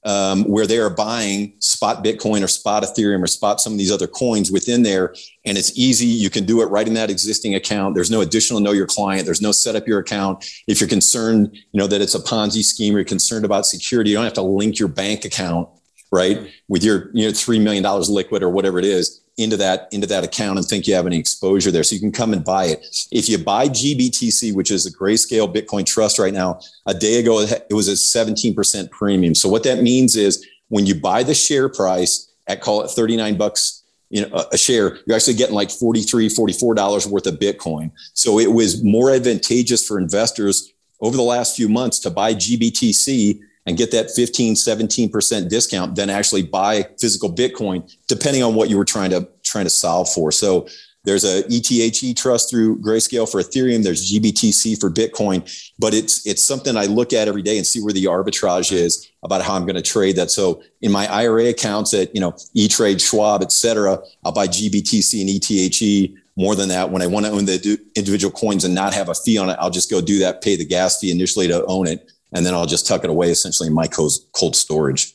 [0.04, 3.92] um, where they are buying spot Bitcoin or spot Ethereum or spot some of these
[3.92, 5.14] other coins within there.
[5.46, 6.08] And it's easy.
[6.08, 7.96] You can do it right in that existing account.
[7.96, 9.26] There's no additional know your client.
[9.26, 10.46] There's no set up your account.
[10.68, 14.12] If you're concerned, you know, that it's a Ponzi scheme or you're concerned about security,
[14.12, 15.70] you don't have to link your bank account,
[16.12, 16.50] right?
[16.68, 20.24] With your, you know, $3 million liquid or whatever it is into that into that
[20.24, 21.84] account and think you have any exposure there.
[21.84, 22.86] So you can come and buy it.
[23.12, 27.40] If you buy GBTC, which is a Grayscale Bitcoin trust right now, a day ago
[27.42, 29.36] it was a 17% premium.
[29.36, 33.38] So what that means is when you buy the share price at call it 39
[33.38, 37.92] bucks you know, a share, you're actually getting like 43, 44 dollars worth of Bitcoin.
[38.14, 43.40] So it was more advantageous for investors over the last few months to buy GBTC
[43.66, 48.78] and get that 15, 17% discount than actually buy physical Bitcoin, depending on what you
[48.78, 50.32] were trying to trying to solve for.
[50.32, 50.68] So
[51.04, 53.84] there's a ETHE trust through Grayscale for Ethereum.
[53.84, 55.42] There's GBTC for Bitcoin,
[55.80, 59.10] but it's it's something I look at every day and see where the arbitrage is
[59.24, 60.30] about how I'm going to trade that.
[60.30, 64.48] So in my IRA accounts at you know E Trade, Schwab, et cetera, I'll buy
[64.48, 66.18] GBTC and ETHE.
[66.38, 69.14] More than that, when I want to own the individual coins and not have a
[69.14, 71.88] fee on it, I'll just go do that, pay the gas fee initially to own
[71.88, 75.14] it and then I'll just tuck it away essentially in my cold storage.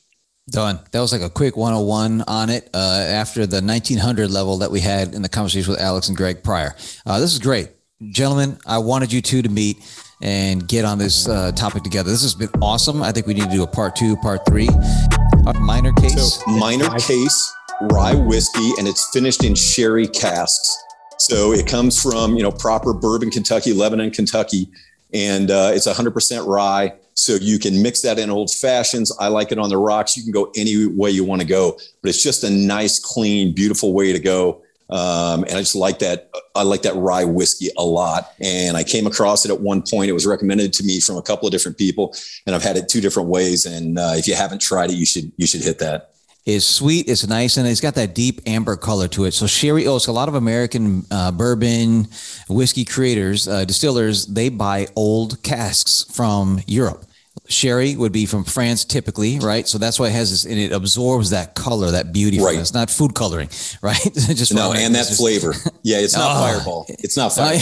[0.49, 0.79] Done.
[0.93, 4.79] That was like a quick 101 on it uh, after the 1900 level that we
[4.79, 6.77] had in the conversation with Alex and Greg prior.
[7.05, 7.71] Uh, this is great.
[8.11, 9.79] Gentlemen, I wanted you two to meet
[10.23, 12.11] and get on this uh, topic together.
[12.11, 13.03] This has been awesome.
[13.03, 14.69] I think we need to do a part two, part three.
[14.69, 16.35] A Minor Case.
[16.35, 20.77] So, Minor Case rye whiskey, and it's finished in sherry casks.
[21.19, 24.69] So it comes from, you know, proper bourbon, Kentucky, Lebanon, Kentucky,
[25.13, 26.93] and uh, it's 100% rye.
[27.17, 29.11] So you can mix that in old fashions.
[29.19, 30.17] I like it on the rocks.
[30.17, 33.55] You can go any way you want to go, but it's just a nice, clean,
[33.55, 34.63] beautiful way to go.
[34.91, 36.31] Um, and I just like that.
[36.55, 38.33] I like that rye whiskey a lot.
[38.41, 40.11] And I came across it at one point.
[40.11, 42.15] It was recommended to me from a couple of different people,
[42.47, 43.65] and I've had it two different ways.
[43.67, 46.13] And uh, if you haven't tried it, you should you should hit that
[46.47, 47.09] is sweet.
[47.09, 49.33] It's nice, and it's got that deep amber color to it.
[49.33, 52.07] So sherry oaks, a lot of American uh, bourbon
[52.49, 57.06] whiskey creators, uh, distillers, they buy old casks from Europe.
[57.49, 59.67] Sherry would be from France typically, right?
[59.67, 62.41] So that's why it has this, and it absorbs that color, that beauty.
[62.41, 62.59] Right.
[62.59, 63.49] It's not food coloring,
[63.83, 64.01] right?
[64.15, 65.55] just no, and that just, flavor.
[65.83, 66.87] Yeah, it's not oh, Fireball.
[66.89, 67.61] It's not Fireball.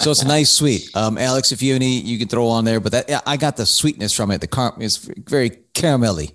[0.00, 0.88] so it's nice, sweet.
[0.94, 2.78] Um, Alex, if you have any, you can throw on there.
[2.78, 4.40] But that I got the sweetness from it.
[4.40, 6.32] The car is very caramelly.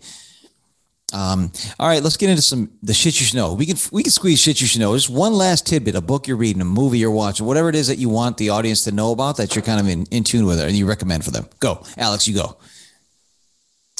[1.14, 3.54] Um, all right, let's get into some the shit you should know.
[3.54, 4.94] We can we can squeeze shit you should know.
[4.94, 7.88] Just one last tidbit: a book you're reading, a movie you're watching, whatever it is
[7.88, 10.46] that you want the audience to know about that you're kind of in, in tune
[10.46, 11.48] with, and you recommend for them.
[11.60, 12.28] Go, Alex.
[12.28, 12.58] You go.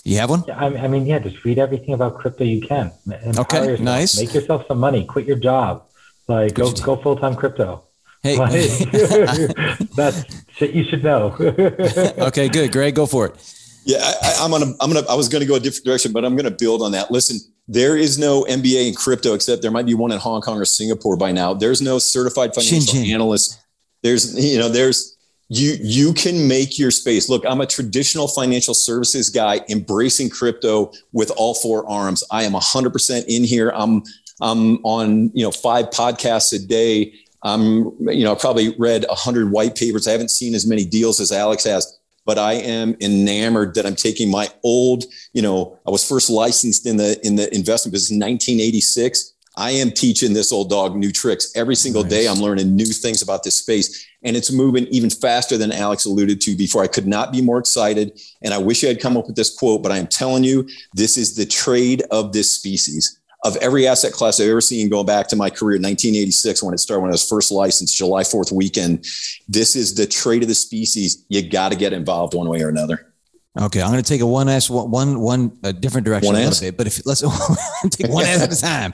[0.04, 0.44] You have one?
[0.48, 2.94] Yeah, I mean, yeah, just read everything about crypto you can.
[3.06, 3.80] Empower okay, yourself.
[3.82, 4.18] nice.
[4.18, 5.06] Make yourself some money.
[5.06, 5.84] Quit your job.
[6.28, 7.84] Like, go go full time crypto.
[8.24, 8.52] Hey, like,
[9.96, 11.36] that's shit you should know.
[11.40, 12.72] okay, good.
[12.72, 13.57] Greg, go for it.
[13.88, 14.76] Yeah, I, am gonna.
[14.82, 15.08] I'm gonna.
[15.08, 17.10] I was gonna go a different direction, but I'm gonna build on that.
[17.10, 20.60] Listen, there is no MBA in crypto except there might be one in Hong Kong
[20.60, 21.54] or Singapore by now.
[21.54, 23.58] There's no certified financial analyst.
[24.04, 25.18] There's you know there's
[25.48, 27.30] you you can make your space.
[27.30, 32.26] Look, I'm a traditional financial services guy embracing crypto with all four arms.
[32.30, 33.72] I am 100% in here.
[33.74, 34.04] I'm
[34.42, 37.14] I'm on you know five podcasts a day.
[37.42, 40.10] I'm you know i probably read 100 white papers.
[40.10, 41.98] I haven't seen as many deals as Alex has
[42.28, 46.86] but I am enamored that I'm taking my old, you know, I was first licensed
[46.86, 49.34] in the in the investment business in 1986.
[49.56, 52.12] I am teaching this old dog new tricks every single nice.
[52.12, 52.28] day.
[52.28, 56.42] I'm learning new things about this space and it's moving even faster than Alex alluded
[56.42, 56.84] to before.
[56.84, 58.20] I could not be more excited.
[58.44, 60.68] And I wish I had come up with this quote, but I am telling you,
[60.94, 65.06] this is the trade of this species of every asset class I've ever seen going
[65.06, 68.24] back to my career, in 1986, when it started, when I was first licensed, July
[68.24, 69.06] 4th weekend.
[69.48, 71.26] This is the trade of the species.
[71.30, 73.14] You got to get involved one way or another.
[73.60, 76.46] Okay, I'm going to take a one s one one a different direction one a
[76.46, 77.22] little bit, but if let's
[77.90, 78.94] take one s at a time.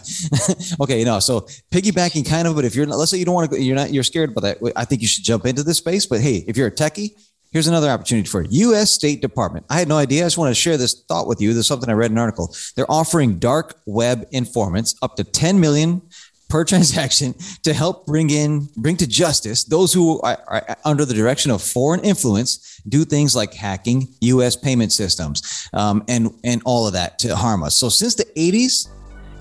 [0.82, 3.36] okay, you know, so piggybacking kind of, but if you're not, let's say you don't
[3.36, 4.74] want to, you're not, you're scared about that.
[4.78, 6.06] I think you should jump into this space.
[6.06, 7.10] But hey, if you're a techie,
[7.54, 8.92] Here's another opportunity for U.S.
[8.92, 9.68] State Department.
[9.70, 10.24] I had no idea.
[10.24, 11.54] I just want to share this thought with you.
[11.54, 12.54] There's something I read in an article.
[12.76, 16.02] They're offering dark web informants up to 10 million
[16.50, 21.14] per transaction to help bring in, bring to justice those who are, are under the
[21.14, 24.56] direction of foreign influence, do things like hacking U.S.
[24.56, 27.76] payment systems um, and and all of that to harm us.
[27.76, 28.88] So since the 80s,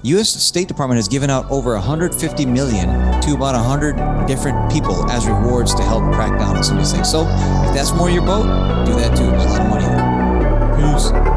[0.05, 0.31] U.S.
[0.31, 2.89] State Department has given out over 150 million
[3.23, 6.93] to about 100 different people as rewards to help crack down on some of these
[6.93, 7.09] things.
[7.09, 8.45] So if that's more your boat,
[8.85, 9.27] do that too.
[9.27, 10.93] There's a lot of money there.
[10.95, 11.32] Peace.